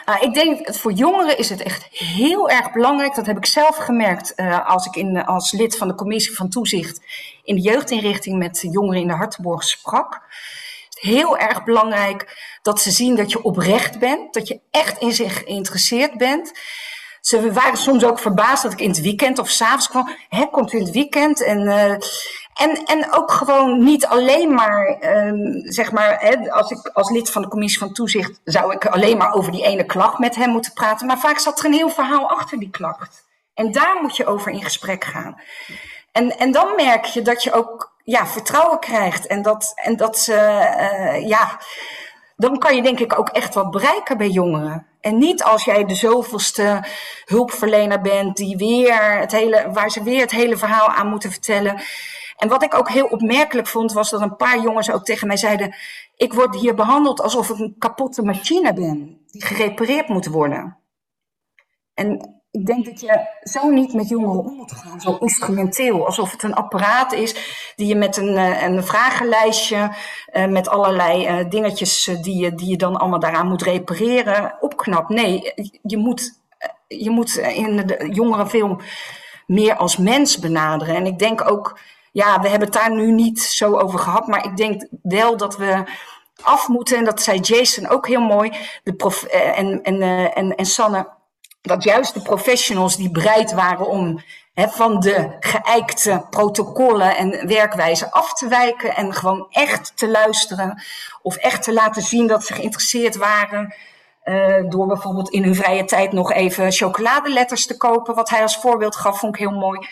[0.06, 3.16] Uh, ik denk, voor jongeren is het echt heel erg belangrijk.
[3.16, 6.50] Dat heb ik zelf gemerkt uh, als ik in, als lid van de commissie van
[6.50, 7.02] toezicht
[7.44, 10.22] in de jeugdinrichting met jongeren in de Hartenborg sprak.
[10.90, 15.38] Heel erg belangrijk dat ze zien dat je oprecht bent, dat je echt in zich
[15.38, 16.52] geïnteresseerd bent.
[17.22, 20.10] Ze waren soms ook verbaasd dat ik in het weekend of s'avonds kwam.
[20.30, 21.44] Hè, komt u in het weekend?
[21.44, 21.96] En, uh,
[22.62, 24.98] en, en ook gewoon niet alleen maar,
[25.28, 28.86] um, zeg maar, hè, als ik als lid van de commissie van toezicht zou ik
[28.86, 31.08] alleen maar over die ene klacht met hem moeten praten.
[31.08, 33.24] Maar vaak zat er een heel verhaal achter die klacht.
[33.54, 35.42] En daar moet je over in gesprek gaan.
[36.12, 39.28] En, en dan merk je dat je ook ja, vertrouwen krijgt.
[39.28, 41.60] En dat, en dat ze, uh, ja,
[42.36, 44.88] dan kan je denk ik ook echt wat bereiken bij jongeren.
[45.02, 46.84] En niet als jij de zoveelste
[47.26, 51.82] hulpverlener bent die weer het hele, waar ze weer het hele verhaal aan moeten vertellen.
[52.42, 55.38] En wat ik ook heel opmerkelijk vond, was dat een paar jongens ook tegen mij
[55.38, 55.76] zeiden:
[56.16, 60.78] Ik word hier behandeld alsof ik een kapotte machine ben, die gerepareerd moet worden.
[61.94, 66.06] En ik denk dat je zo niet met jongeren om moet gaan, zo instrumenteel.
[66.06, 67.36] Alsof het een apparaat is
[67.76, 69.96] die je met een, eh, een vragenlijstje,
[70.34, 75.10] uh, met allerlei uh, dingetjes die, je, die je dan allemaal daaraan moet repareren, opknapt.
[75.10, 76.42] Nee, je moet,
[76.88, 78.82] je moet in de jongeren veel
[79.48, 80.96] meer als mens benaderen.
[80.96, 81.80] En ik denk ook,
[82.12, 85.58] ja, we hebben het daar nu niet zo over gehad, maar ik denk wel dat
[85.58, 85.84] we
[86.42, 88.52] af moeten, en dat zei Jason ook heel mooi,
[88.84, 90.02] de prof, en, en,
[90.34, 91.20] en, en Sanne
[91.62, 94.22] dat juist de professionals die bereid waren om
[94.54, 100.84] hè, van de geëikte protocollen en werkwijzen af te wijken en gewoon echt te luisteren
[101.22, 103.74] of echt te laten zien dat ze geïnteresseerd waren.
[104.24, 108.58] Uh, door bijvoorbeeld in hun vrije tijd nog even chocoladeletters te kopen, wat hij als
[108.58, 109.88] voorbeeld gaf, vond ik heel mooi.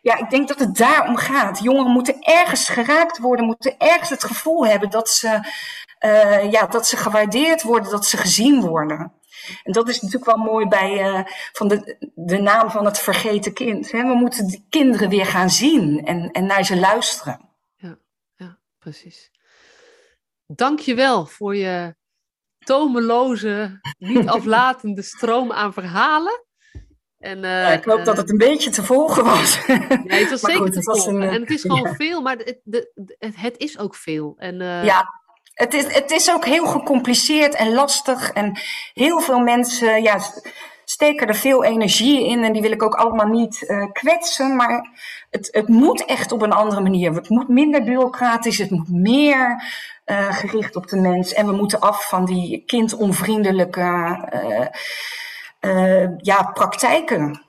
[0.00, 1.62] Ja, ik denk dat het daarom gaat.
[1.62, 5.40] Jongeren moeten ergens geraakt worden, moeten ergens het gevoel hebben dat ze,
[6.06, 9.12] uh, ja, dat ze gewaardeerd worden, dat ze gezien worden.
[9.62, 11.20] En dat is natuurlijk wel mooi bij uh,
[11.52, 13.90] van de, de naam van het vergeten kind.
[13.90, 14.02] Hè?
[14.02, 17.40] We moeten de kinderen weer gaan zien en, en naar ze luisteren.
[17.76, 17.98] Ja,
[18.36, 19.30] ja, precies.
[20.46, 21.94] Dank je wel voor je
[22.58, 26.44] tomeloze, niet aflatende stroom aan verhalen.
[27.20, 29.58] En, uh, ja, ik hoop uh, dat het een beetje te volgen was.
[30.04, 31.14] Nee, het was zeker goed, te volgen.
[31.14, 31.94] Een, en het is gewoon ja.
[31.94, 34.34] veel, maar het, de, het, het, is ook veel.
[34.38, 35.08] En, uh, ja,
[35.54, 38.30] het is, het is ook heel gecompliceerd en lastig.
[38.30, 38.58] En
[38.94, 40.18] heel veel mensen ja,
[40.84, 42.44] steken er veel energie in.
[42.44, 44.56] En die wil ik ook allemaal niet kwetsen.
[44.56, 44.88] Maar
[45.30, 47.12] het, het moet echt op een andere manier.
[47.12, 48.58] Het moet minder bureaucratisch.
[48.58, 49.62] Het moet meer
[50.30, 51.32] gericht op de mens.
[51.32, 54.18] En we moeten af van die kindonvriendelijke
[55.60, 57.48] uh, ja, praktijken.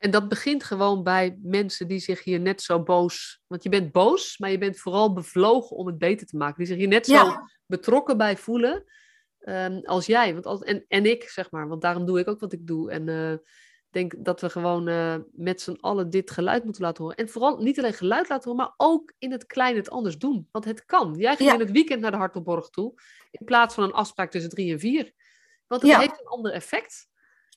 [0.00, 3.42] En dat begint gewoon bij mensen die zich hier net zo boos.
[3.46, 6.58] Want je bent boos, maar je bent vooral bevlogen om het beter te maken.
[6.58, 7.32] Die zich hier net zo
[7.66, 8.84] betrokken bij voelen
[9.40, 10.32] um, als jij.
[10.32, 11.68] Want als, en, en ik, zeg maar.
[11.68, 12.90] Want daarom doe ik ook wat ik doe.
[12.90, 13.32] En uh,
[13.90, 17.18] denk dat we gewoon uh, met z'n allen dit geluid moeten laten horen.
[17.18, 20.48] En vooral niet alleen geluid laten horen, maar ook in het klein het anders doen.
[20.50, 21.14] Want het kan.
[21.14, 21.54] Jij ging ja.
[21.54, 23.00] in het weekend naar de Hartelborg toe.
[23.30, 25.12] In plaats van een afspraak tussen drie en vier.
[25.66, 25.98] Want het ja.
[25.98, 27.08] heeft een ander effect.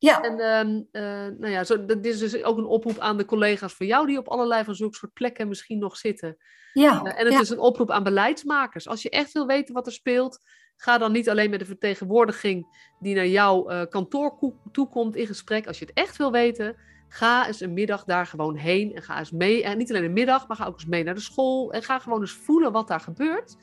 [0.03, 0.21] Ja.
[0.21, 3.73] En uh, uh, nou ja, zo, dit is dus ook een oproep aan de collega's
[3.73, 6.37] van jou die op allerlei van zulke soort plekken misschien nog zitten.
[6.73, 7.01] Ja.
[7.03, 7.39] Uh, en het ja.
[7.39, 8.87] is een oproep aan beleidsmakers.
[8.87, 10.39] Als je echt wil weten wat er speelt,
[10.75, 12.67] ga dan niet alleen met de vertegenwoordiging
[12.99, 15.67] die naar jouw uh, kantoor toekomt in gesprek.
[15.67, 16.75] Als je het echt wil weten,
[17.07, 19.63] ga eens een middag daar gewoon heen en ga eens mee.
[19.63, 21.99] En niet alleen een middag, maar ga ook eens mee naar de school en ga
[21.99, 23.57] gewoon eens voelen wat daar gebeurt.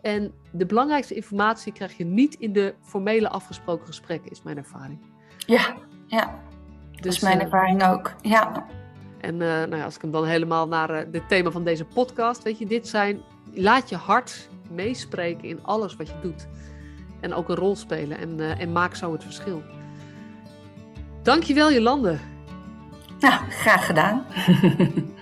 [0.00, 5.10] En de belangrijkste informatie krijg je niet in de formele afgesproken gesprekken, is mijn ervaring.
[5.36, 5.74] Ja,
[6.06, 6.40] ja.
[6.90, 8.12] Dus, dat is mijn uh, ervaring ook.
[8.20, 8.66] Ja.
[9.20, 11.84] En uh, nou ja, als ik hem dan helemaal naar uh, het thema van deze
[11.84, 13.20] podcast, weet je, dit zijn,
[13.54, 16.46] laat je hart meespreken in alles wat je doet.
[17.20, 19.62] En ook een rol spelen en, en maak zo het verschil.
[21.22, 22.18] Dankjewel Jolande.
[23.20, 24.24] Nou, graag gedaan.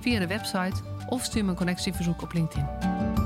[0.00, 3.17] via de website of stuur me een connectieverzoek op LinkedIn.